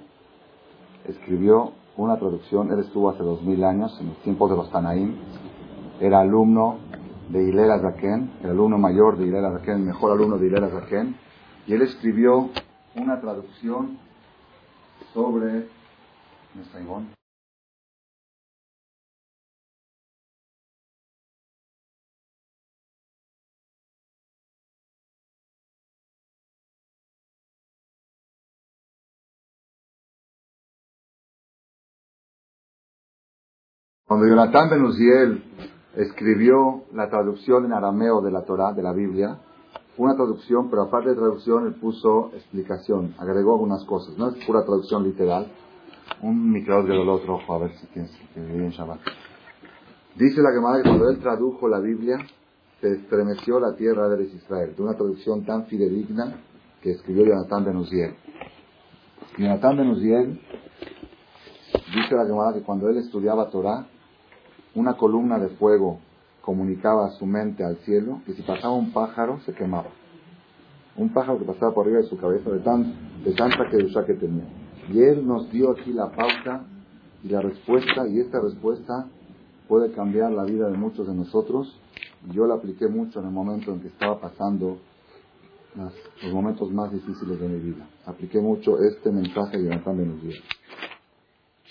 [1.06, 5.16] escribió una traducción, él estuvo hace dos mil años, en los tiempos de los Tanaim,
[6.00, 6.78] era alumno
[7.30, 11.18] de Hilera Zaken, el alumno mayor de Hilera Zaken, el mejor alumno de Hilera Zaken,
[11.68, 12.50] y él escribió
[12.96, 13.98] una traducción
[15.14, 15.68] sobre...
[34.14, 35.44] Cuando Jonathan Benuziel
[35.96, 39.40] escribió la traducción en arameo de la Torah, de la Biblia,
[39.98, 44.16] una traducción, pero aparte de traducción, él puso explicación, agregó algunas cosas.
[44.16, 45.52] No es pura traducción literal.
[46.22, 48.40] Un micro del otro ojo, a ver si tienes que.
[50.16, 52.18] Dice la Gemara que cuando él tradujo la Biblia,
[52.82, 54.76] se estremeció la tierra de Israel.
[54.76, 56.36] De una traducción tan fidedigna
[56.84, 58.14] que escribió Jonathan Benuziel.
[59.40, 60.40] Jonathan Benuziel
[61.96, 63.88] dice la Gemara que cuando él estudiaba Torah,
[64.76, 66.00] una columna de fuego
[66.42, 69.90] comunicaba su mente al cielo que si pasaba un pájaro se quemaba.
[70.96, 74.46] Un pájaro que pasaba por arriba de su cabeza de, tan, de tanta que tenía.
[74.92, 76.66] Y él nos dio aquí la pauta
[77.24, 79.08] y la respuesta, y esta respuesta
[79.68, 81.80] puede cambiar la vida de muchos de nosotros.
[82.32, 84.78] Yo la apliqué mucho en el momento en que estaba pasando
[85.76, 87.88] los momentos más difíciles de mi vida.
[88.06, 90.36] Apliqué mucho este mensaje de Jonathan Benuzir.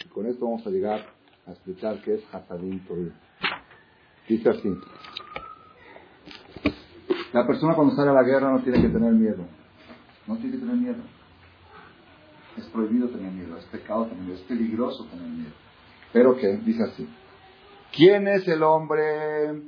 [0.05, 1.01] Y con esto vamos a llegar
[1.47, 3.13] a explicar qué es Hasadim Tovim.
[4.29, 4.75] Dice así.
[7.33, 9.45] La persona cuando sale a la guerra no tiene que tener miedo.
[10.27, 11.03] No tiene que tener miedo.
[12.57, 15.53] Es prohibido tener miedo, es pecado tener miedo, es peligroso tener miedo.
[16.13, 17.09] Pero que, dice así.
[17.97, 19.63] ¿Quién es el hombre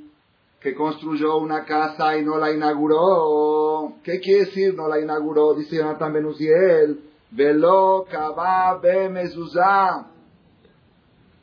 [0.61, 3.95] que construyó una casa y no la inauguró?
[4.03, 5.55] ¿Qué quiere decir no la inauguró?
[5.55, 7.01] Dice Jonathan Benuziel.
[7.31, 10.14] Velo kaba be mezuzah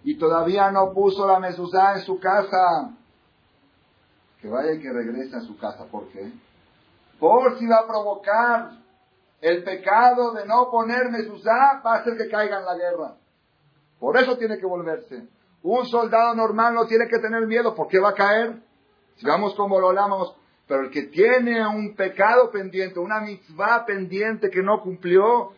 [0.04, 2.90] y todavía no puso la mezuzá en su casa,
[4.40, 5.86] que vaya y que regrese a su casa.
[5.86, 6.32] ¿Por qué?
[7.18, 8.70] Por si va a provocar
[9.40, 13.14] el pecado de no poner mezuzá, va a hacer que caiga en la guerra.
[14.00, 15.28] Por eso tiene que volverse.
[15.62, 18.56] Un soldado normal no tiene que tener miedo, ¿por qué va a caer?
[19.16, 20.34] Si vamos como lo hablamos,
[20.66, 25.52] pero el que tiene un pecado pendiente, una mitzvah pendiente que no cumplió,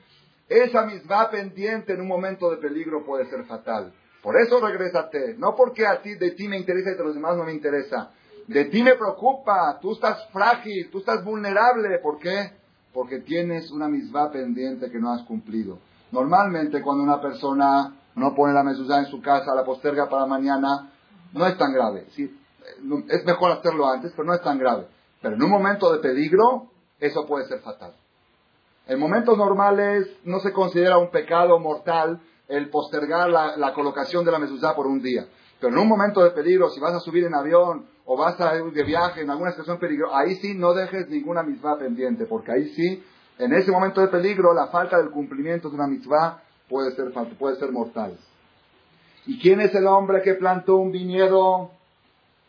[0.49, 3.95] esa mitzvah pendiente en un momento de peligro puede ser fatal.
[4.25, 5.35] Por eso regrésate.
[5.37, 8.11] No porque a ti, de ti me interesa y de los demás no me interesa.
[8.47, 9.79] De ti me preocupa.
[9.83, 11.99] Tú estás frágil, tú estás vulnerable.
[11.99, 12.53] ¿Por qué?
[12.95, 15.79] Porque tienes una misma pendiente que no has cumplido.
[16.11, 20.91] Normalmente cuando una persona no pone la mezuzá en su casa, la posterga para mañana,
[21.35, 22.07] no es tan grave.
[22.12, 22.35] Sí,
[23.11, 24.87] es mejor hacerlo antes, pero no es tan grave.
[25.20, 27.93] Pero en un momento de peligro, eso puede ser fatal.
[28.87, 34.38] En momentos normales no se considera un pecado mortal el postergar la, colocación de la
[34.38, 35.26] mezuzá por un día.
[35.61, 38.57] Pero en un momento de peligro, si vas a subir en avión o vas a
[38.57, 42.53] ir de viaje en alguna situación peligrosa, ahí sí no dejes ninguna mitzvah pendiente, porque
[42.53, 43.03] ahí sí,
[43.38, 47.57] en ese momento de peligro, la falta del cumplimiento de una mitzvah puede ser, puede
[47.57, 48.16] ser mortal.
[49.26, 51.70] ¿Y quién es el hombre que plantó un viñedo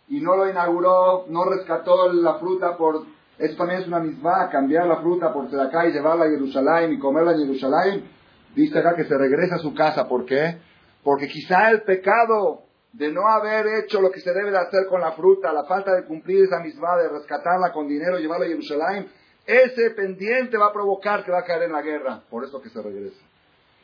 [0.10, 3.04] y no lo inauguró, no rescató la fruta por...
[3.38, 7.00] Eso también es una mitzvah, cambiar la fruta por acá y llevarla a Jerusalén y
[7.00, 8.15] comerla en Jerusalén
[8.56, 10.08] Dice acá que se regresa a su casa.
[10.08, 10.58] ¿Por qué?
[11.04, 15.02] Porque quizá el pecado de no haber hecho lo que se debe de hacer con
[15.02, 19.08] la fruta, la falta de cumplir esa misma, de rescatarla con dinero, llevarla a Jerusalén,
[19.46, 22.22] ese pendiente va a provocar que va a caer en la guerra.
[22.30, 23.22] Por eso que se regresa.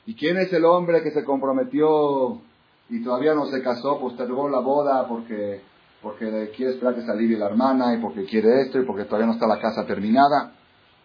[0.05, 2.41] ¿Y quién es el hombre que se comprometió
[2.89, 5.61] y todavía no se casó, postergó la boda porque,
[6.01, 9.27] porque quiere esperar que se alivie la hermana y porque quiere esto y porque todavía
[9.27, 10.53] no está la casa terminada?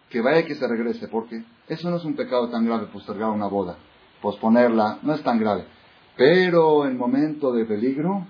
[0.09, 3.29] Que vaya y que se regrese, porque eso no es un pecado tan grave postergar
[3.29, 3.77] una boda.
[4.21, 5.65] Posponerla no es tan grave.
[6.15, 8.25] Pero en momento de peligro,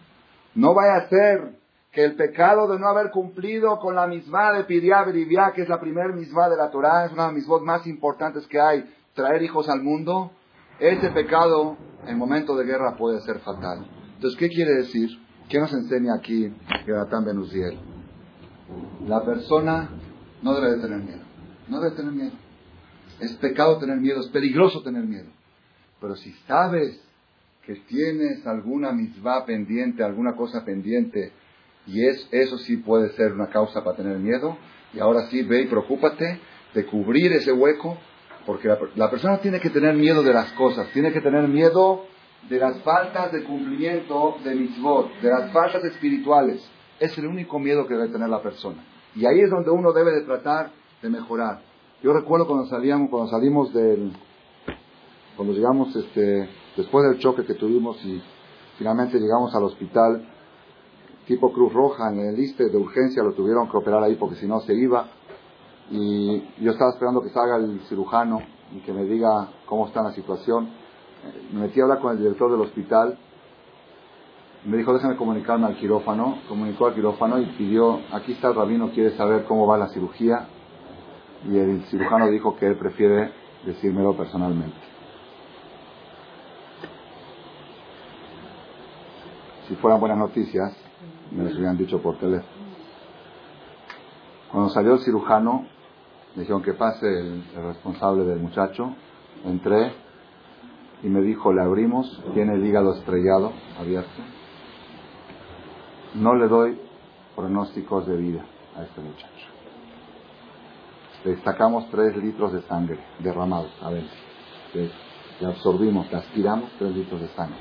[0.56, 1.58] no vaya a ser
[1.92, 5.70] que el pecado de no haber cumplido con la misma de Piriá Beribia, que es
[5.70, 8.84] la primer misma de la Torah, es una de las mismas más importantes que hay,
[9.14, 10.32] traer hijos al mundo,
[10.80, 13.88] ese pecado en momento de guerra puede ser fatal.
[14.16, 15.10] Entonces, ¿qué quiere decir?
[15.50, 16.54] ¿Qué nos enseña aquí
[16.86, 17.80] Jonathan Benuziel?
[19.08, 19.90] La persona
[20.42, 21.27] no debe de tener miedo.
[21.68, 22.36] No debe tener miedo.
[23.20, 25.30] Es pecado tener miedo, es peligroso tener miedo.
[26.00, 27.02] Pero si sabes
[27.66, 31.32] que tienes alguna misma pendiente, alguna cosa pendiente,
[31.86, 34.58] y es, eso sí puede ser una causa para tener miedo,
[34.94, 36.40] y ahora sí ve y preocúpate
[36.74, 37.98] de cubrir ese hueco
[38.48, 42.06] porque la, persona tiene que tener miedo de las cosas, tiene que tener miedo
[42.48, 46.66] de las faltas de cumplimiento de mitzvot, de las faltas espirituales.
[46.98, 48.86] Es el único miedo que debe tener la persona.
[49.16, 50.72] Y ahí es donde uno debe de tratar
[51.02, 51.62] de mejorar.
[52.04, 54.14] Yo recuerdo cuando salíamos, cuando salimos del,
[55.36, 58.22] cuando llegamos este, después del choque que tuvimos y
[58.78, 60.28] finalmente llegamos al hospital,
[61.28, 64.48] tipo Cruz Roja, en el liste de urgencia lo tuvieron que operar ahí porque si
[64.48, 65.08] no se iba.
[65.90, 68.42] Y yo estaba esperando que salga el cirujano
[68.76, 70.70] y que me diga cómo está la situación.
[71.54, 73.18] Me metí a hablar con el director del hospital.
[74.66, 76.40] Me dijo, déjame comunicarme al quirófano.
[76.50, 80.48] Comunicó al quirófano y pidió, aquí está el rabino, quiere saber cómo va la cirugía.
[81.48, 83.32] Y el cirujano dijo que él prefiere
[83.66, 84.78] decírmelo personalmente.
[89.68, 90.76] Si fueran buenas noticias,
[91.32, 92.58] me lo hubieran dicho por teléfono.
[94.52, 95.66] Cuando salió el cirujano,
[96.36, 98.94] me dijeron que pase el, responsable del muchacho.
[99.46, 99.92] Entré
[101.04, 104.22] y me dijo, le abrimos, tiene el hígado estrellado, abierto.
[106.16, 106.80] No le doy
[107.36, 108.46] pronósticos de vida
[108.76, 109.57] a este muchacho.
[111.26, 114.06] Le sacamos tres litros de sangre derramados, a ver,
[114.74, 117.58] le, absorbimos, le aspiramos tres litros de sangre.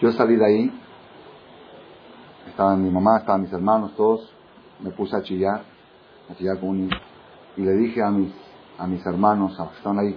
[0.00, 0.80] Yo salí de ahí,
[2.48, 4.32] estaba mi mamá, estaban mis hermanos, todos,
[4.80, 5.62] me puse a chillar,
[6.30, 6.90] a chillar con un
[7.56, 8.32] y le dije a mis,
[8.78, 10.16] a mis hermanos, a los que están ahí,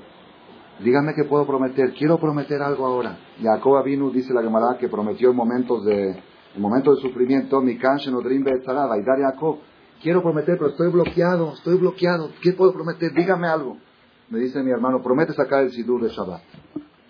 [0.84, 3.18] díganme qué puedo prometer, quiero prometer algo ahora.
[3.42, 7.78] Jacob vino, dice la Gemara, que prometió en momentos de, en momentos de sufrimiento, mi
[7.78, 9.58] canchen odrim y dar Jacob,
[10.02, 13.14] quiero prometer, pero estoy bloqueado, estoy bloqueado, ¿qué puedo prometer?
[13.14, 13.78] Dígame algo.
[14.30, 16.42] Me dice mi hermano, promete sacar el sidur de Shabbat,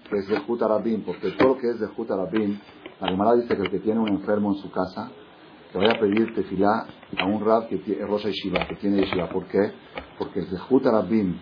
[0.10, 2.60] que es de Jutarabim, porque todo lo que es de Jutarabim,
[3.00, 5.12] la Gemara dice que el que tiene un enfermo en su casa,
[5.72, 6.86] te voy a pedir tefilá
[7.18, 9.30] a un rab que tiene Rosa Yeshiva, que tiene Yeshiva.
[9.30, 9.72] ¿Por qué?
[10.18, 11.38] Porque el Zehut Arabim,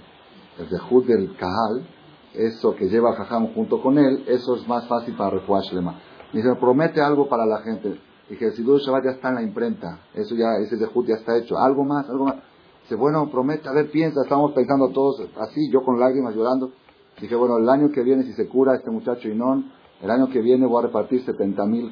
[0.60, 1.88] el Zehut del Kahal,
[2.34, 6.00] eso que lleva a Jajam junto con él, eso es más fácil para Refuah Shlema.
[6.32, 8.00] Me dice, promete algo para la gente.
[8.30, 10.00] Dije, el Sidur Shabbat ya está en la imprenta.
[10.14, 11.58] Eso ya, ese Zehut ya está hecho.
[11.58, 12.36] Algo más, algo más.
[12.84, 16.72] Dice, bueno, promete, a ver, piensa, estamos pensando todos así, yo con lágrimas llorando.
[17.20, 19.72] Dije, bueno, el año que viene, si se cura este muchacho Inón,
[20.02, 21.92] el año que viene voy a repartir 70 mil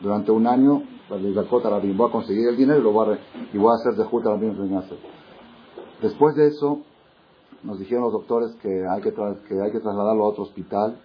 [0.00, 3.18] durante un año, voy a conseguir el dinero y, lo voy a,
[3.52, 4.82] y voy a hacer de en
[6.02, 6.82] Después de eso,
[7.62, 11.00] nos dijeron los doctores que hay que, que hay que trasladarlo a otro hospital,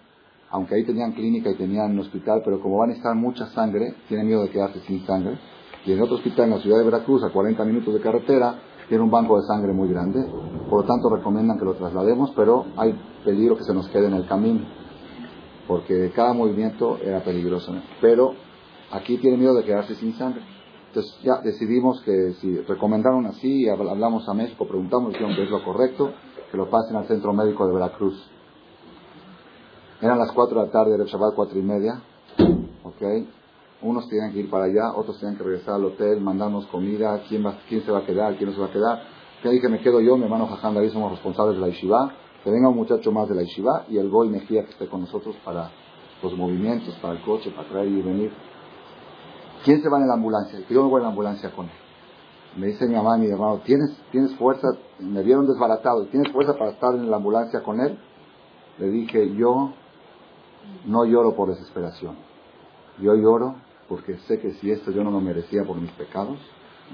[0.52, 3.94] aunque ahí tenían clínica y tenían un hospital, pero como van a necesitar mucha sangre,
[4.08, 5.38] tienen miedo de quedarse sin sangre.
[5.84, 8.54] Y en otro hospital en la ciudad de Veracruz, a 40 minutos de carretera,
[8.88, 10.24] tiene un banco de sangre muy grande.
[10.70, 12.94] Por lo tanto, recomiendan que lo traslademos, pero hay
[13.24, 14.60] peligro que se nos quede en el camino,
[15.66, 17.74] porque cada movimiento era peligroso.
[18.00, 18.34] Pero
[18.92, 20.42] Aquí tiene miedo de quedarse sin sangre.
[20.88, 25.64] Entonces ya decidimos que si recomendaron así, hablamos a México, preguntamos, dijeron que es lo
[25.64, 26.12] correcto,
[26.50, 28.30] que lo pasen al centro médico de Veracruz.
[30.02, 32.02] Eran las 4 de la tarde, el Shabbat 4 y media.
[32.82, 33.24] ¿Ok?
[33.82, 37.46] Unos tenían que ir para allá, otros tenían que regresar al hotel, mandarnos comida, quién,
[37.46, 39.02] va, quién se va a quedar, quién no se va a quedar.
[39.44, 42.14] Ya dije, me quedo yo, mi hermano Jaján David, somos responsables de la Yeshiva.
[42.42, 45.02] Que venga un muchacho más de la Yeshiva y el Goy Mejía que esté con
[45.02, 45.70] nosotros para
[46.20, 48.32] los movimientos, para el coche, para traer y venir.
[49.64, 50.58] ¿Quién se va en la ambulancia?
[50.68, 51.72] Yo me voy en la ambulancia con él.
[52.56, 54.66] Me dice mi mamá y mi hermano, ¿tienes, ¿tienes fuerza?
[54.98, 57.96] Me vieron desbaratado, ¿tienes fuerza para estar en la ambulancia con él?
[58.78, 59.74] Le dije, yo
[60.86, 62.16] no lloro por desesperación.
[62.98, 63.56] Yo lloro
[63.88, 66.38] porque sé que si esto yo no lo merecía por mis pecados,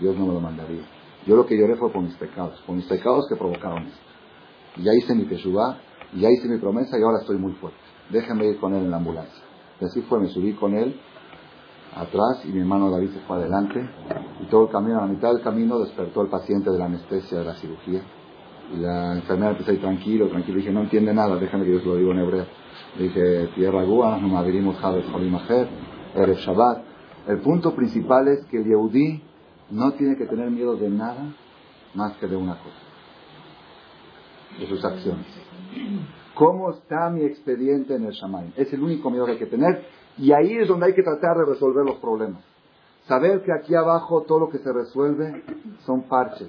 [0.00, 0.82] Dios no me lo mandaría.
[1.26, 4.00] Yo lo que lloré fue por mis pecados, por mis pecados que provocaron esto.
[4.76, 5.78] Y ya hice mi teshuvah,
[6.12, 7.78] y ya hice mi promesa y ahora estoy muy fuerte.
[8.10, 9.42] Déjame ir con él en la ambulancia.
[9.80, 10.98] Y así fue, me subí con él
[11.94, 13.80] atrás y mi hermano David se fue adelante
[14.42, 17.38] Y todo el camino, a la mitad del camino, despertó el paciente de la anestesia
[17.38, 18.02] de la cirugía.
[18.74, 20.58] Y la enfermera empezó a ir tranquilo, tranquilo.
[20.58, 22.46] Y dije, no entiende nada, déjame que yo se lo digo en hebreo.
[22.98, 24.42] Dije, tierra gua, no
[26.14, 26.82] Erev Shabbat.
[27.28, 29.22] El punto principal es que el Yehudí
[29.70, 31.34] no tiene que tener miedo de nada
[31.94, 32.76] más que de una cosa,
[34.58, 35.26] de sus acciones.
[36.34, 38.52] ¿Cómo está mi expediente en el Shamayim?
[38.56, 39.84] Es el único miedo que hay que tener
[40.16, 42.42] y ahí es donde hay que tratar de resolver los problemas.
[43.06, 45.42] Saber que aquí abajo todo lo que se resuelve
[45.84, 46.48] son parches.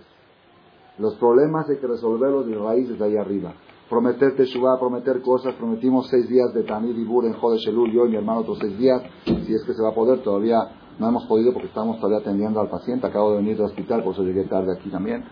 [0.97, 3.53] Los problemas hay que resolverlos de raíces de ahí arriba.
[3.89, 5.55] Prometer Teshuvah, prometer cosas.
[5.55, 8.59] Prometimos seis días de Tamid y Bur en Jodesh Elul, yo y mi hermano otros
[8.59, 9.01] seis días.
[9.25, 10.57] Si es que se va a poder, todavía
[10.99, 13.07] no hemos podido porque estamos todavía atendiendo al paciente.
[13.07, 15.25] Acabo de venir del hospital, por eso llegué tarde aquí también.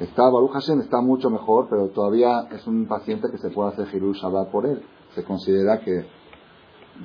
[0.00, 3.88] Está, Baruch Hashem está mucho mejor, pero todavía es un paciente que se puede hacer
[3.90, 4.82] Hilul Shabbat por él.
[5.14, 6.04] Se considera que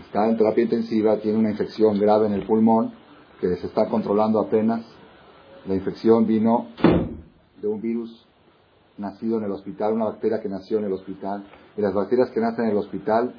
[0.02, 2.92] está en terapia intensiva, tiene una infección grave en el pulmón,
[3.40, 4.86] que se está controlando apenas.
[5.66, 6.68] La infección vino
[7.62, 8.28] de un virus
[8.98, 11.46] nacido en el hospital, una bacteria que nació en el hospital.
[11.78, 13.34] Y las bacterias que nacen en el hospital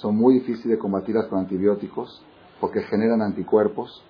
[0.00, 2.22] son muy difíciles de combatirlas con antibióticos
[2.60, 4.02] porque generan anticuerpos.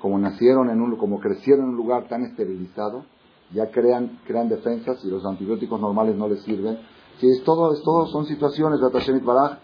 [0.00, 3.04] Como nacieron en un, como crecieron en un lugar tan esterilizado,
[3.52, 6.78] ya crean, crean defensas y los antibióticos normales no les sirven.
[7.18, 9.58] Sí, es todo, es todo son situaciones, de Baraj,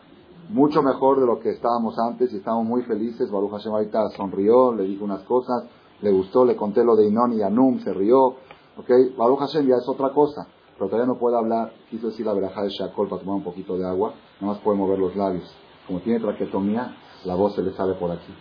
[0.50, 3.30] mucho mejor de lo que estábamos antes y estamos muy felices.
[3.30, 5.64] Baruch Hashem ahorita sonrió, le dijo unas cosas,
[6.02, 8.36] le gustó, le conté lo de Inon y Anum, se rió.
[8.76, 9.16] ¿ok?
[9.16, 10.46] Baruch Hashem ya es otra cosa,
[10.78, 11.72] pero todavía no puede hablar.
[11.90, 14.78] Quiso decir la veraja de Shakol para tomar un poquito de agua, nada más puede
[14.78, 15.44] mover los labios.
[15.86, 18.32] Como tiene traquetomía, la voz se le sale por aquí.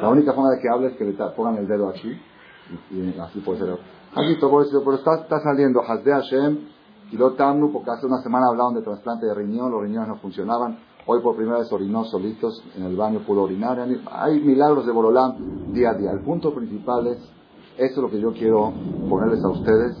[0.00, 2.10] La única forma de que hable es que le pongan el dedo aquí
[2.90, 3.78] y, así puede ser.
[4.14, 6.58] Aquí todo eso, pero está, está saliendo Hasde Hashem
[7.12, 10.16] y lo Tamnu, porque hace una semana hablaban de trasplante de riñón, los riñones no
[10.16, 10.78] funcionaban.
[11.06, 13.78] Hoy por primera vez orinó solitos en el baño, pudo orinar.
[14.12, 16.10] Hay milagros de Borolán día a día.
[16.12, 17.18] El punto principal es,
[17.76, 18.72] eso es lo que yo quiero
[19.08, 19.96] ponerles a ustedes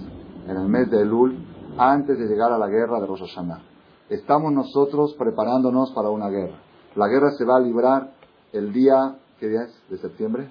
[0.46, 1.36] en el mes de Elul,
[1.80, 3.62] antes de llegar a la guerra de Rosh Hashanah.
[4.10, 6.60] Estamos nosotros preparándonos para una guerra.
[6.94, 8.12] La guerra se va a librar
[8.52, 9.88] el día, ¿qué día es?
[9.88, 10.50] ¿De septiembre?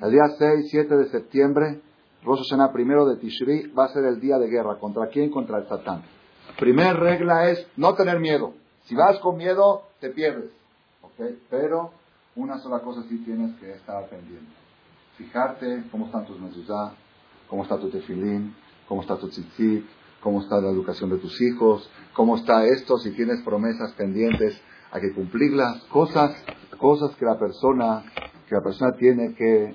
[0.00, 1.82] El día 6, 7 de septiembre,
[2.24, 4.78] Rosh Hashanah primero de Tishri, va a ser el día de guerra.
[4.78, 5.30] ¿Contra quién?
[5.30, 6.02] Contra el Satán.
[6.58, 8.54] Primer regla es no tener miedo.
[8.84, 10.52] Si vas con miedo, te pierdes.
[11.50, 11.90] Pero
[12.34, 14.52] una sola cosa sí tienes que estar pendiente.
[15.18, 16.94] Fijarte cómo están tus mezuzá,
[17.46, 18.54] cómo está tu tefilín,
[18.92, 19.86] cómo está tu tzitzit,
[20.20, 25.00] cómo está la educación de tus hijos, cómo está esto, si tienes promesas pendientes, hay
[25.00, 26.36] que cumplirlas, cosas,
[26.76, 28.04] cosas que la persona,
[28.46, 29.74] que la persona tiene que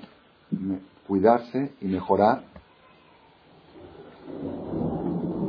[1.08, 2.44] cuidarse y mejorar.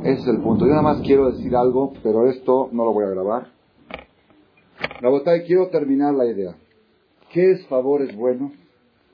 [0.02, 0.64] Es el punto.
[0.64, 3.52] Yo nada más quiero decir algo, pero esto no lo voy a grabar.
[5.00, 6.56] La y quiero terminar la idea.
[7.32, 8.50] ¿Qué es favores buenos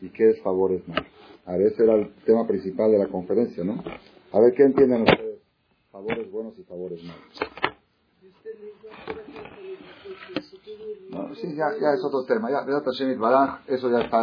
[0.00, 1.04] y qué es favores malos?
[1.44, 3.84] A ver, ese era el tema principal de la conferencia, ¿no?
[4.32, 5.40] A ver, ¿qué entienden ustedes?
[5.92, 7.22] Favores buenos y favores malos.
[11.10, 12.50] No, sí, ya, ya es otro tema.
[12.50, 12.66] Ya,
[13.66, 14.22] eso ya está.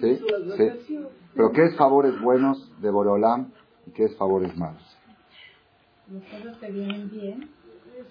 [0.00, 0.20] ¿Sí?
[0.56, 1.06] ¿Sí?
[1.34, 3.52] Pero ¿qué es favores buenos de Boreolam
[3.86, 4.82] y qué es favores malos?
[6.10, 7.50] Los cosas te vienen bien,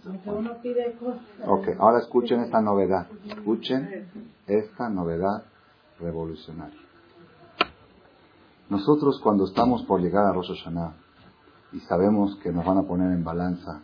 [0.05, 1.21] aunque uno pide cosas.
[1.45, 3.07] Ok, ahora escuchen esta novedad.
[3.25, 4.09] Escuchen
[4.47, 5.43] esta novedad
[5.99, 6.84] revolucionaria.
[8.69, 10.93] Nosotros cuando estamos por llegar a Rosh Hashanah
[11.73, 13.83] y sabemos que nos van a poner en balanza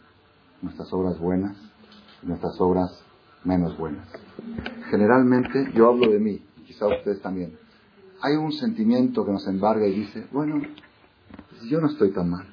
[0.61, 1.55] nuestras obras buenas
[2.23, 3.03] y nuestras obras
[3.43, 4.07] menos buenas.
[4.89, 7.57] Generalmente, yo hablo de mí, quizá ustedes también,
[8.21, 10.61] hay un sentimiento que nos embarga y dice, bueno,
[11.49, 12.47] pues yo no estoy tan mal.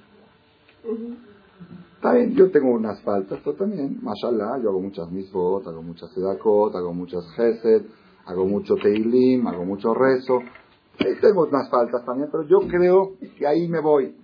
[1.97, 6.11] Está bien, yo tengo unas faltas, pero también, mashallah, yo hago muchas misbot, hago muchas
[6.13, 7.87] sedakot, hago muchas gesed,
[8.27, 10.41] hago mucho teilim, hago mucho rezo.
[11.21, 14.17] Tengo unas faltas también, pero yo creo que ahí me voy.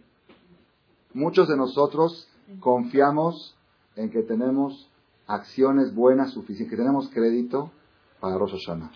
[1.13, 2.29] Muchos de nosotros
[2.61, 3.57] confiamos
[3.97, 4.91] en que tenemos
[5.27, 7.71] acciones buenas suficientes, que tenemos crédito
[8.21, 8.91] para Rosh Hashanah.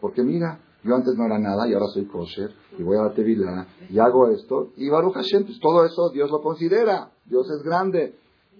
[0.00, 3.12] Porque mira, yo antes no era nada y ahora soy kosher y voy a la
[3.12, 7.62] Tevilá y hago esto y Baruch Hashem, pues todo eso Dios lo considera, Dios es
[7.62, 8.14] grande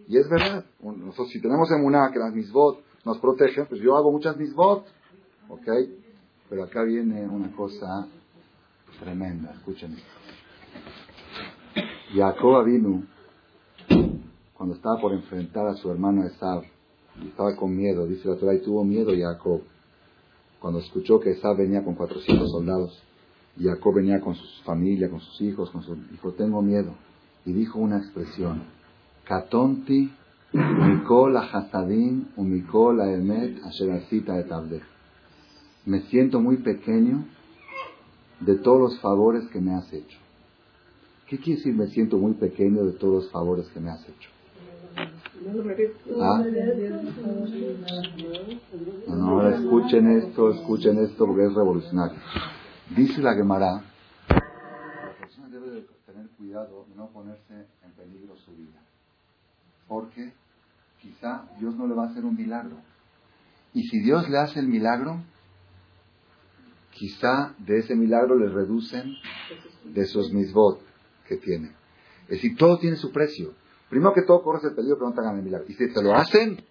[0.09, 0.65] y es verdad.
[0.81, 4.85] Nosotros si tenemos en una que las misbot nos protegen, pues yo hago muchas misbot,
[5.49, 5.69] ¿ok?
[6.51, 8.09] Pero acá viene una cosa
[8.99, 9.97] tremenda, escuchen.
[12.15, 13.03] Jacob vino
[14.55, 16.65] cuando estaba por enfrentar a su hermano Esab,
[17.25, 19.63] estaba con miedo, dice la Torah, y tuvo miedo Jacob.
[20.61, 23.03] Cuando escuchó que Esab venía con 400 soldados,
[23.61, 26.95] Jacob venía con su familia, con sus hijos, con su, dijo, tengo miedo.
[27.45, 28.63] Y dijo una expresión,
[29.25, 30.11] Katonti,
[30.53, 34.81] Mikol Hasadim, Umikol Emet, Asheracita de
[35.85, 37.25] Me siento muy pequeño
[38.41, 40.19] de todos los favores que me has hecho.
[41.27, 44.31] ¿Qué quiere decir me siento muy pequeño de todos los favores que me has hecho?
[46.21, 46.43] ¿Ah?
[49.09, 52.19] No, ahora escuchen esto, escuchen esto porque es revolucionario.
[52.97, 53.83] Dice la Gemara,
[54.29, 58.81] la persona debe de tener cuidado de no ponerse en peligro su vida.
[59.87, 60.33] Porque
[61.01, 62.77] quizá Dios no le va a hacer un milagro.
[63.75, 65.21] Y si Dios le hace el milagro,
[66.99, 69.15] quizá de ese milagro le reducen
[69.85, 70.81] de sus misbot
[71.27, 71.69] que tiene.
[72.23, 73.55] Es decir, todo tiene su precio.
[73.89, 75.67] Primero que todo, corres el peligro que no te milagro.
[75.69, 76.63] Y si te lo hacen,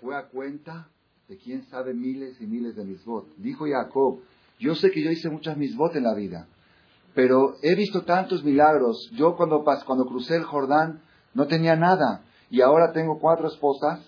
[0.00, 0.88] fue a cuenta
[1.28, 3.26] de quién sabe miles y miles de misbot.
[3.36, 4.20] Dijo Jacob,
[4.58, 6.48] yo sé que yo hice muchas misbot en la vida,
[7.14, 9.10] pero he visto tantos milagros.
[9.14, 11.02] Yo cuando, cuando crucé el Jordán
[11.34, 12.24] no tenía nada.
[12.48, 14.00] Y ahora tengo cuatro esposas,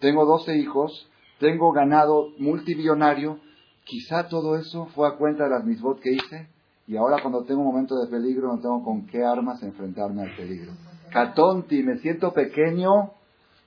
[0.00, 3.38] tengo doce hijos, tengo ganado multibillonario.
[3.86, 6.48] Quizá todo eso fue a cuenta de las misbot que hice.
[6.88, 10.34] Y ahora cuando tengo un momento de peligro no tengo con qué armas enfrentarme al
[10.34, 10.72] peligro.
[11.12, 13.12] Catonti, me siento pequeño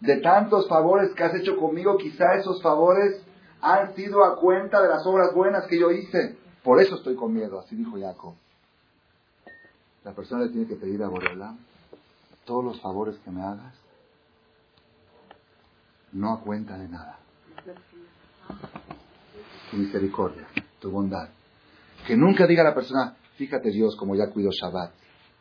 [0.01, 3.21] de tantos favores que has hecho conmigo, quizá esos favores
[3.61, 6.37] han sido a cuenta de las obras buenas que yo hice.
[6.63, 8.35] Por eso estoy con miedo, así dijo Jacob.
[10.03, 11.55] La persona le tiene que pedir a Borela
[12.45, 13.73] todos los favores que me hagas,
[16.11, 17.19] no a cuenta de nada.
[19.71, 20.47] Tu misericordia,
[20.79, 21.29] tu bondad.
[22.07, 24.91] Que nunca diga la persona, fíjate Dios como ya cuido Shabbat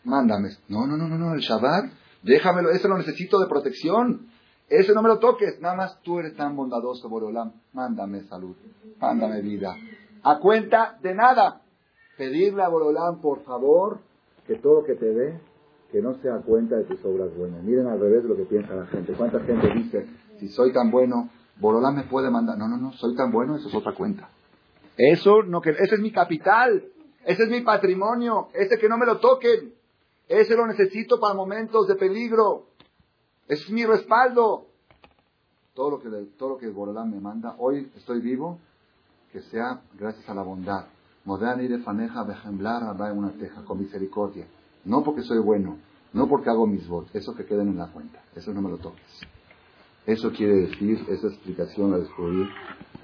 [0.05, 0.51] mándame.
[0.69, 1.93] No, no, no, no, no, el Shabbat,
[2.23, 4.27] déjamelo, ese lo necesito de protección.
[4.69, 7.53] Ese no me lo toques, nada más tú eres tan bondadoso, Borolam.
[7.73, 8.55] Mándame salud,
[9.01, 9.75] mándame vida.
[10.23, 11.63] A cuenta de nada.
[12.19, 14.01] Pedirle a Borolam, por favor,
[14.47, 15.41] que todo lo que te dé,
[15.91, 17.63] que no sea a cuenta de tus obras buenas.
[17.63, 19.15] Miren al revés lo que piensa la gente.
[19.15, 20.07] ¿Cuánta gente dice,
[20.39, 21.31] si soy tan bueno,
[21.61, 22.57] Borolam me puede mandar?
[22.57, 24.29] No, no, no, soy tan bueno, eso es otra cuenta.
[24.97, 26.85] Eso no que, ese es mi capital,
[27.25, 29.79] ese es mi patrimonio, ese que no me lo toquen.
[30.29, 32.67] Ese lo necesito para momentos de peligro.
[33.49, 34.67] Es mi respaldo.
[35.75, 38.59] Todo lo que, todo lo que Borolán me manda, hoy estoy vivo,
[39.33, 40.87] que sea gracias a la bondad.
[41.25, 42.83] Modani de faneja ejemplar
[43.13, 44.47] una teja con misericordia.
[44.85, 45.79] No porque soy bueno,
[46.13, 48.79] no porque hago mis votos, eso que queden en la cuenta, eso no me lo
[48.79, 49.21] toques.
[50.07, 52.49] Eso quiere decir, esa explicación la descubrí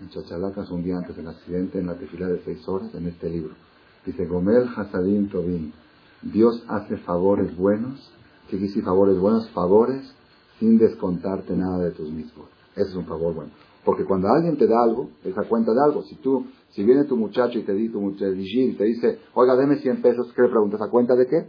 [0.00, 3.28] en Chachalacas un día antes del accidente, en la tefila de seis horas, en este
[3.28, 3.54] libro.
[4.06, 5.72] Dice, Gomel Hasadim Tobin,
[6.22, 8.10] Dios hace favores buenos.
[8.44, 9.48] ¿Qué quiere decir favores buenos?
[9.50, 10.14] Favores
[10.58, 12.46] sin descontarte nada de tus mismos.
[12.76, 13.50] Ese es un favor bueno.
[13.84, 16.02] Porque cuando alguien te da algo, es a cuenta de algo.
[16.02, 19.76] Si tú, si viene tu muchacho y te, di, tu y te dice, oiga, deme
[19.76, 20.80] 100 pesos, ¿qué le preguntas?
[20.80, 21.46] ¿A cuenta de qué?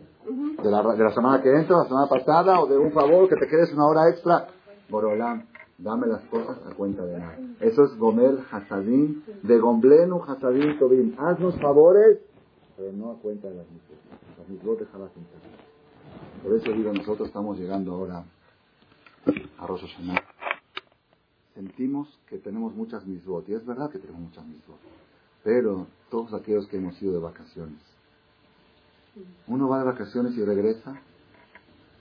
[0.62, 3.36] ¿De la, de la semana que entra, la semana pasada, o de un favor que
[3.36, 4.48] te quedes una hora extra?
[4.90, 5.46] Borolam,
[5.78, 7.38] dame las cosas a cuenta de nada.
[7.60, 11.16] Eso es Gomel Hasadim, de Gomblenu Hasadim Tobin.
[11.18, 12.20] Haznos favores,
[12.78, 13.86] pero no a cuenta de las mismas.
[16.44, 18.24] Por eso digo, nosotros estamos llegando ahora
[19.58, 20.22] a Rosh Hashanah.
[21.56, 24.78] Sentimos que tenemos muchas misbot, y es verdad que tenemos muchas misbot,
[25.44, 27.80] pero todos aquellos que hemos ido de vacaciones,
[29.48, 31.00] uno va de vacaciones y regresa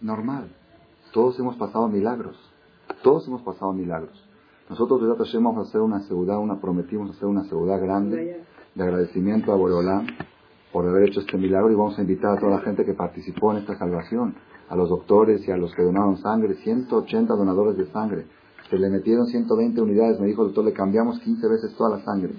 [0.01, 0.49] normal.
[1.13, 2.37] Todos hemos pasado milagros,
[3.05, 4.19] todos hemos pasado milagros.
[4.71, 8.43] Nosotros de vamos a hacer una seguridad, una prometimos hacer una seguridad grande
[8.75, 10.07] de agradecimiento a Boreolán
[10.73, 13.53] por haber hecho este milagro y vamos a invitar a toda la gente que participó
[13.53, 14.35] en esta salvación,
[14.71, 18.27] a los doctores y a los que donaron sangre, 180 donadores de sangre.
[18.71, 22.05] Se le metieron 120 unidades, me dijo el doctor, le cambiamos 15 veces toda la
[22.07, 22.33] sangre.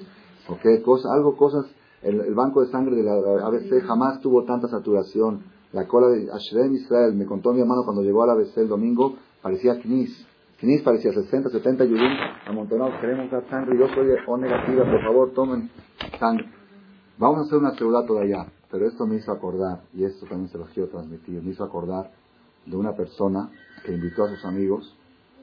[0.49, 0.83] ¿Ok?
[0.83, 1.67] Cosa, algo, cosas,
[2.01, 5.43] el, banco de sangre de la ABC jamás tuvo tanta saturación.
[5.73, 9.13] La cola de Ashrem Israel, me contó mi hermano cuando llegó al ABC el domingo,
[9.43, 10.25] parecía Knis.
[10.65, 12.09] Knis parecía 60, 70 yudim
[12.47, 15.69] amontonados, queremos dar sangre, yo soy O negativa, por favor tomen
[16.19, 16.49] sangre.
[17.19, 20.57] Vamos a hacer una ciudad todavía, pero esto me hizo acordar, y esto también se
[20.57, 22.09] lo quiero transmitir, me hizo acordar
[22.65, 23.51] de una persona
[23.85, 24.97] que invitó a sus amigos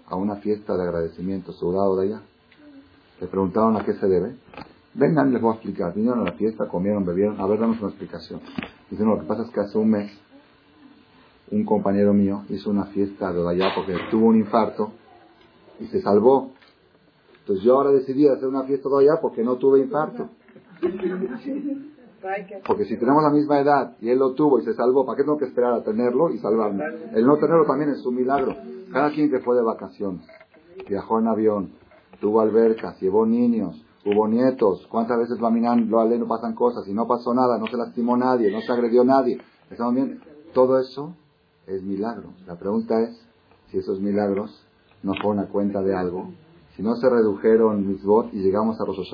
[0.08, 2.22] a una fiesta de agradecimiento, ciudad de allá.
[3.20, 4.34] Le preguntaron a qué se debe.
[4.94, 5.94] Vengan, les voy a explicar.
[5.94, 7.40] Vinieron a la fiesta, comieron, bebieron.
[7.40, 8.40] A ver, damos una explicación.
[8.90, 10.10] Dicen, lo que pasa es que hace un mes
[11.52, 14.92] un compañero mío hizo una fiesta de allá porque tuvo un infarto
[15.80, 16.50] y se salvó.
[17.40, 20.28] Entonces yo ahora decidí hacer una fiesta allá porque no tuve infarto.
[22.66, 25.24] Porque si tenemos la misma edad y él lo tuvo y se salvó, ¿para qué
[25.24, 26.84] tengo que esperar a tenerlo y salvarme?
[27.14, 28.54] El no tenerlo también es un milagro.
[28.92, 30.24] Cada quien que fue de vacaciones,
[30.88, 31.72] viajó en avión,
[32.20, 37.08] tuvo albercas, llevó niños, hubo nietos, ¿cuántas veces lo lo no pasan cosas y no
[37.08, 39.40] pasó nada, no se lastimó nadie, no se agredió nadie?
[39.70, 40.20] ¿Estamos bien?
[40.52, 41.14] Todo eso
[41.66, 42.30] es milagro.
[42.46, 43.26] La pregunta es
[43.70, 44.64] si esos milagros
[45.02, 46.30] no fueron a cuenta de algo,
[46.76, 49.10] si no se redujeron mis votos y llegamos a Rosh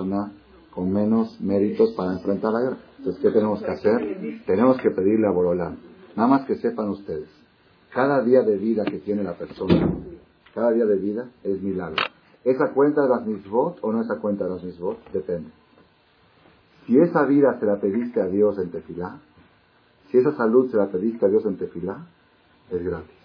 [0.70, 2.76] con menos méritos para enfrentar la guerra.
[2.98, 4.42] Entonces, ¿qué tenemos que hacer?
[4.46, 5.78] Tenemos que pedirle a Borolán.
[6.14, 7.28] Nada más que sepan ustedes,
[7.92, 9.92] cada día de vida que tiene la persona,
[10.54, 12.02] cada día de vida es milagro.
[12.44, 14.98] ¿Esa cuenta de las misbot o no esa cuenta de las misbot?
[15.12, 15.50] Depende.
[16.86, 19.18] Si esa vida se la pediste a Dios en tefilá,
[20.10, 22.06] si esa salud se la pediste a Dios en tefilá,
[22.70, 23.17] es gratis.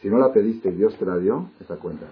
[0.00, 2.06] Si no la pediste y Dios te la dio, esa cuenta.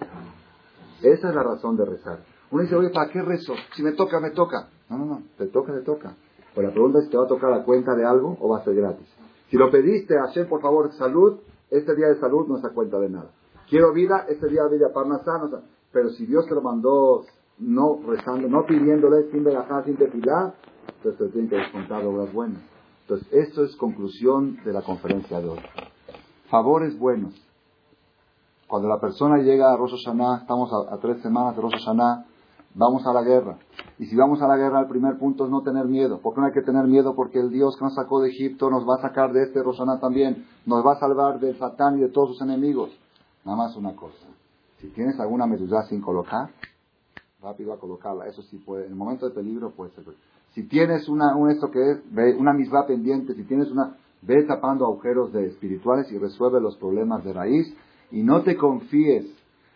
[1.01, 2.19] Esa es la razón de rezar.
[2.51, 3.53] Uno dice, oye, ¿para qué rezo?
[3.75, 4.69] Si me toca, me toca.
[4.89, 6.15] No, no, no, te toca, te toca.
[6.53, 8.63] Pero la pregunta es, ¿te va a tocar la cuenta de algo o va a
[8.63, 9.07] ser gratis?
[9.49, 13.09] Si lo pediste, Hashem, por favor, salud, este día de salud no es cuenta de
[13.09, 13.31] nada.
[13.69, 15.61] Quiero vida, este día de vida parnasá, no
[15.91, 17.23] Pero si Dios te lo mandó
[17.59, 20.53] no rezando, no pidiéndole, sin verajá, sin tefilá,
[20.97, 22.61] entonces te tiene que descontar obras buenas.
[23.01, 25.59] Entonces, esto es conclusión de la conferencia de hoy.
[26.49, 27.33] Favores buenos.
[28.69, 31.87] Cuando la persona llega a Rosh estamos a, tres semanas de Rosh
[32.75, 33.57] vamos a la guerra.
[33.97, 36.19] Y si vamos a la guerra, el primer punto es no tener miedo.
[36.19, 37.15] ¿Por qué no hay que tener miedo?
[37.15, 39.79] Porque el Dios que nos sacó de Egipto nos va a sacar de este Rosh
[39.99, 40.45] también.
[40.67, 42.91] Nos va a salvar del Satán y de todos sus enemigos.
[43.43, 44.27] Nada más una cosa.
[44.77, 46.51] Si tienes alguna mezuzá sin colocar,
[47.41, 48.27] rápido a colocarla.
[48.27, 48.85] Eso sí puede.
[48.85, 50.03] En el momento de peligro puede ser.
[50.53, 54.85] Si tienes una, un esto que es, una misma pendiente, si tienes una, ve tapando
[54.85, 57.75] agujeros de espirituales y resuelve los problemas de raíz
[58.11, 59.25] y no te confíes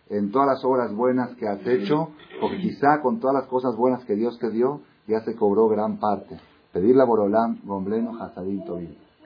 [0.08, 2.10] en todas las obras buenas que has hecho,
[2.40, 5.98] porque quizá con todas las cosas buenas que Dios te dio, ya se cobró gran
[5.98, 6.38] parte.
[6.72, 8.62] Pedirle a Borolán, Gombleno, Hasadim.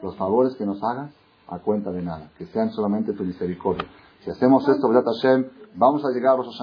[0.03, 1.13] Los favores que nos hagas,
[1.49, 3.89] a cuenta de nada, que sean solamente tu misericordia.
[4.21, 6.59] Si hacemos esto, Hashem, vamos a llegar a Rosh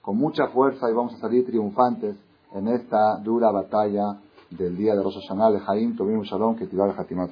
[0.00, 2.16] con mucha fuerza y vamos a salir triunfantes
[2.52, 4.18] en esta dura batalla
[4.50, 7.30] del día de Rosh Hashanah, de Jaim, Tobin Shalom, que tirar el Hatimat